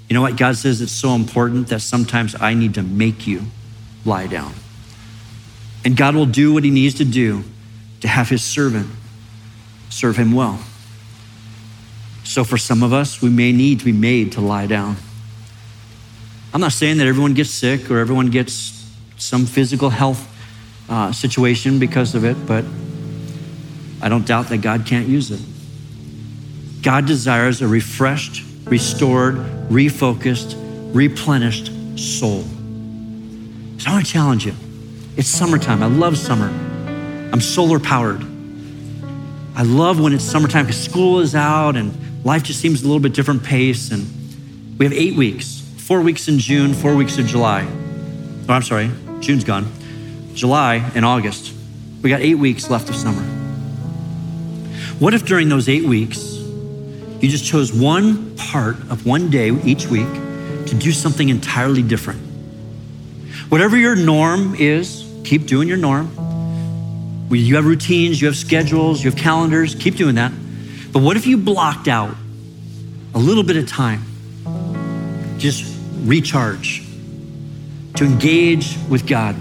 You 0.08 0.14
know 0.14 0.20
what? 0.20 0.36
God 0.36 0.56
says 0.56 0.80
it's 0.80 0.92
so 0.92 1.14
important 1.14 1.68
that 1.68 1.80
sometimes 1.80 2.36
I 2.38 2.54
need 2.54 2.74
to 2.74 2.82
make 2.82 3.26
you 3.26 3.42
lie 4.04 4.26
down. 4.26 4.54
And 5.84 5.96
God 5.96 6.14
will 6.14 6.26
do 6.26 6.52
what 6.52 6.64
he 6.64 6.70
needs 6.70 6.94
to 6.96 7.04
do 7.04 7.44
to 8.00 8.08
have 8.08 8.28
his 8.28 8.44
servant 8.44 8.88
serve 9.88 10.16
him 10.16 10.32
well. 10.32 10.60
So 12.24 12.44
for 12.44 12.58
some 12.58 12.82
of 12.82 12.92
us, 12.92 13.22
we 13.22 13.30
may 13.30 13.52
need 13.52 13.78
to 13.78 13.84
be 13.84 13.92
made 13.92 14.32
to 14.32 14.40
lie 14.40 14.66
down. 14.66 14.96
I'm 16.52 16.60
not 16.60 16.72
saying 16.72 16.98
that 16.98 17.06
everyone 17.06 17.34
gets 17.34 17.50
sick 17.50 17.90
or 17.90 17.98
everyone 17.98 18.30
gets 18.30 18.86
some 19.16 19.46
physical 19.46 19.90
health 19.90 20.32
uh, 20.88 21.12
situation 21.12 21.78
because 21.78 22.14
of 22.14 22.24
it, 22.24 22.36
but 22.46 22.64
I 24.00 24.08
don't 24.08 24.26
doubt 24.26 24.48
that 24.50 24.58
God 24.58 24.86
can't 24.86 25.08
use 25.08 25.30
it. 25.30 25.40
God 26.82 27.06
desires 27.06 27.62
a 27.62 27.68
refreshed, 27.68 28.44
restored, 28.64 29.36
refocused, 29.68 30.54
replenished 30.94 31.66
soul. 31.98 32.42
So 33.78 33.90
I 33.90 33.92
want 33.92 34.06
to 34.06 34.12
challenge 34.12 34.46
you. 34.46 34.54
It's 35.16 35.28
summertime. 35.28 35.82
I 35.82 35.86
love 35.86 36.16
summer. 36.16 36.46
I'm 37.32 37.40
solar 37.40 37.80
powered. 37.80 38.22
I 39.54 39.62
love 39.62 39.98
when 39.98 40.12
it's 40.12 40.24
summertime 40.24 40.66
because 40.66 40.82
school 40.82 41.20
is 41.20 41.34
out 41.34 41.76
and 41.76 42.24
life 42.24 42.42
just 42.42 42.60
seems 42.60 42.82
a 42.82 42.86
little 42.86 43.00
bit 43.00 43.14
different 43.14 43.42
pace. 43.42 43.90
And 43.90 44.78
we 44.78 44.84
have 44.84 44.92
eight 44.92 45.16
weeks 45.16 45.56
four 45.86 46.00
weeks 46.00 46.26
in 46.26 46.36
June, 46.36 46.74
four 46.74 46.96
weeks 46.96 47.16
in 47.16 47.28
July. 47.28 47.64
Oh, 48.48 48.52
I'm 48.52 48.62
sorry, 48.62 48.90
June's 49.20 49.44
gone. 49.44 49.70
July, 50.36 50.76
and 50.94 51.04
August. 51.04 51.52
We 52.02 52.10
got 52.10 52.20
eight 52.20 52.34
weeks 52.34 52.68
left 52.68 52.90
of 52.90 52.94
summer. 52.94 53.22
What 54.98 55.14
if 55.14 55.24
during 55.24 55.48
those 55.48 55.68
eight 55.68 55.84
weeks, 55.84 56.34
you 57.20 57.28
just 57.28 57.44
chose 57.44 57.72
one 57.72 58.36
part 58.36 58.76
of 58.90 59.06
one 59.06 59.30
day 59.30 59.50
each 59.64 59.86
week 59.86 60.06
to 60.66 60.76
do 60.78 60.92
something 60.92 61.30
entirely 61.30 61.82
different? 61.82 62.20
Whatever 63.48 63.78
your 63.78 63.96
norm 63.96 64.54
is, 64.56 65.10
keep 65.24 65.46
doing 65.46 65.68
your 65.68 65.78
norm. 65.78 66.10
You 67.30 67.56
have 67.56 67.64
routines, 67.64 68.20
you 68.20 68.26
have 68.26 68.36
schedules, 68.36 69.02
you 69.02 69.10
have 69.10 69.18
calendars, 69.18 69.74
keep 69.74 69.96
doing 69.96 70.16
that. 70.16 70.32
But 70.92 71.02
what 71.02 71.16
if 71.16 71.26
you 71.26 71.38
blocked 71.38 71.88
out 71.88 72.14
a 73.14 73.18
little 73.18 73.42
bit 73.42 73.56
of 73.56 73.66
time, 73.66 74.02
just 75.38 75.64
recharge, 76.02 76.82
to 77.94 78.04
engage 78.04 78.76
with 78.90 79.06
God? 79.06 79.34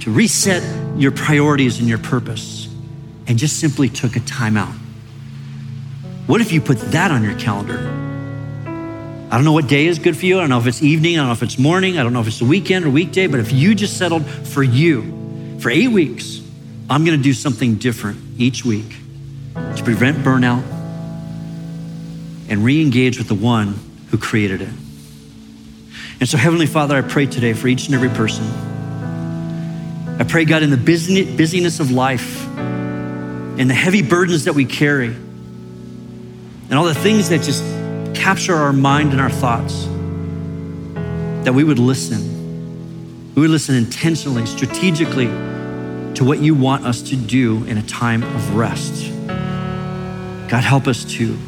To 0.00 0.10
reset 0.10 0.62
your 0.96 1.10
priorities 1.10 1.78
and 1.78 1.88
your 1.88 1.98
purpose 1.98 2.68
and 3.26 3.38
just 3.38 3.58
simply 3.58 3.88
took 3.88 4.16
a 4.16 4.20
time 4.20 4.56
out? 4.56 4.74
What 6.26 6.40
if 6.40 6.52
you 6.52 6.60
put 6.60 6.78
that 6.92 7.10
on 7.10 7.22
your 7.22 7.38
calendar? 7.38 7.78
I 9.30 9.36
don't 9.36 9.44
know 9.44 9.52
what 9.52 9.66
day 9.66 9.86
is 9.86 9.98
good 9.98 10.16
for 10.16 10.26
you. 10.26 10.38
I 10.38 10.40
don't 10.40 10.50
know 10.50 10.58
if 10.58 10.66
it's 10.66 10.82
evening. 10.82 11.14
I 11.14 11.18
don't 11.18 11.26
know 11.26 11.32
if 11.32 11.42
it's 11.42 11.58
morning. 11.58 11.98
I 11.98 12.02
don't 12.02 12.12
know 12.12 12.20
if 12.20 12.28
it's 12.28 12.40
a 12.40 12.46
weekend 12.46 12.86
or 12.86 12.90
weekday. 12.90 13.26
But 13.26 13.40
if 13.40 13.52
you 13.52 13.74
just 13.74 13.98
settled 13.98 14.26
for 14.26 14.62
you 14.62 15.58
for 15.60 15.70
eight 15.70 15.88
weeks, 15.88 16.40
I'm 16.88 17.04
going 17.04 17.18
to 17.18 17.22
do 17.22 17.34
something 17.34 17.74
different 17.74 18.18
each 18.38 18.64
week 18.64 18.94
to 19.54 19.82
prevent 19.84 20.18
burnout 20.18 20.62
and 22.48 22.64
re 22.64 22.80
engage 22.80 23.18
with 23.18 23.28
the 23.28 23.34
one 23.34 23.78
who 24.10 24.16
created 24.16 24.62
it. 24.62 24.70
And 26.20 26.28
so, 26.28 26.38
Heavenly 26.38 26.66
Father, 26.66 26.96
I 26.96 27.02
pray 27.02 27.26
today 27.26 27.52
for 27.52 27.68
each 27.68 27.86
and 27.86 27.94
every 27.94 28.08
person 28.08 28.46
I 30.18 30.24
pray, 30.24 30.44
God, 30.44 30.64
in 30.64 30.70
the 30.70 30.76
busyness 30.76 31.78
of 31.78 31.92
life 31.92 32.44
and 32.56 33.70
the 33.70 33.74
heavy 33.74 34.02
burdens 34.02 34.44
that 34.44 34.54
we 34.54 34.64
carry 34.64 35.08
and 35.08 36.74
all 36.74 36.84
the 36.84 36.94
things 36.94 37.28
that 37.28 37.42
just 37.42 37.62
capture 38.14 38.54
our 38.54 38.72
mind 38.72 39.12
and 39.12 39.20
our 39.20 39.30
thoughts, 39.30 39.84
that 41.44 41.54
we 41.54 41.62
would 41.62 41.78
listen. 41.78 43.32
We 43.34 43.42
would 43.42 43.50
listen 43.50 43.76
intentionally, 43.76 44.44
strategically 44.46 45.28
to 46.14 46.24
what 46.24 46.40
you 46.40 46.54
want 46.56 46.84
us 46.84 47.00
to 47.10 47.16
do 47.16 47.64
in 47.64 47.78
a 47.78 47.82
time 47.82 48.24
of 48.24 48.56
rest. 48.56 49.12
God, 50.48 50.64
help 50.64 50.88
us 50.88 51.04
to 51.04 51.38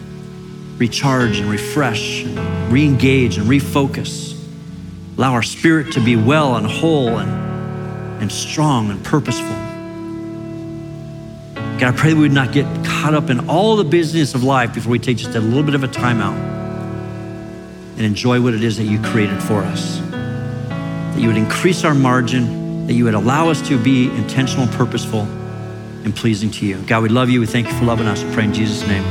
recharge 0.77 1.41
and 1.41 1.51
refresh, 1.51 2.23
and 2.23 2.73
re 2.73 2.85
engage 2.85 3.37
and 3.37 3.49
refocus. 3.49 4.41
Allow 5.18 5.33
our 5.33 5.43
spirit 5.43 5.93
to 5.95 6.01
be 6.01 6.14
well 6.14 6.55
and 6.55 6.66
whole 6.66 7.18
and, 7.18 7.49
and 8.21 8.31
strong 8.31 8.91
and 8.91 9.03
purposeful. 9.05 9.57
God, 11.79 11.95
I 11.95 11.97
pray 11.97 12.12
we 12.12 12.21
would 12.21 12.33
not 12.33 12.53
get 12.53 12.66
caught 12.85 13.14
up 13.14 13.31
in 13.31 13.49
all 13.49 13.77
the 13.77 13.85
business 13.85 14.35
of 14.35 14.45
life 14.45 14.75
before 14.75 14.93
we 14.93 14.99
take 14.99 15.16
just 15.16 15.35
a 15.35 15.41
little 15.41 15.62
bit 15.62 15.75
of 15.75 15.83
a 15.83 15.89
time 15.89 16.21
out 16.21 16.37
and 17.97 18.01
enjoy 18.01 18.41
what 18.41 18.53
it 18.53 18.62
is 18.62 18.77
that 18.77 18.85
you 18.85 19.01
created 19.01 19.43
for 19.43 19.62
us. 19.62 19.99
That 20.01 21.18
you 21.18 21.29
would 21.29 21.39
increase 21.39 21.85
our 21.85 21.95
margin, 21.95 22.87
that 22.87 22.93
you 22.93 23.05
would 23.05 23.14
allow 23.14 23.49
us 23.49 23.66
to 23.68 23.83
be 23.83 24.11
intentional, 24.11 24.66
purposeful, 24.68 25.23
and 26.05 26.14
pleasing 26.14 26.51
to 26.51 26.66
you. 26.66 26.77
God, 26.83 27.03
we 27.03 27.09
love 27.09 27.31
you. 27.31 27.41
We 27.41 27.47
thank 27.47 27.66
you 27.66 27.75
for 27.75 27.85
loving 27.85 28.07
us. 28.07 28.23
We 28.23 28.33
pray 28.35 28.45
in 28.45 28.53
Jesus' 28.53 28.87
name. 28.87 29.05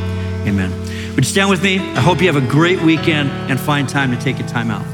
Amen. 0.48 0.72
Would 1.16 1.26
you 1.26 1.32
stand 1.32 1.50
with 1.50 1.64
me? 1.64 1.80
I 1.80 2.02
hope 2.02 2.22
you 2.22 2.32
have 2.32 2.42
a 2.42 2.48
great 2.48 2.82
weekend 2.82 3.30
and 3.50 3.60
find 3.60 3.90
time 3.90 4.12
to 4.12 4.22
take 4.22 4.40
a 4.40 4.48
time 4.48 4.70
out. 4.70 4.86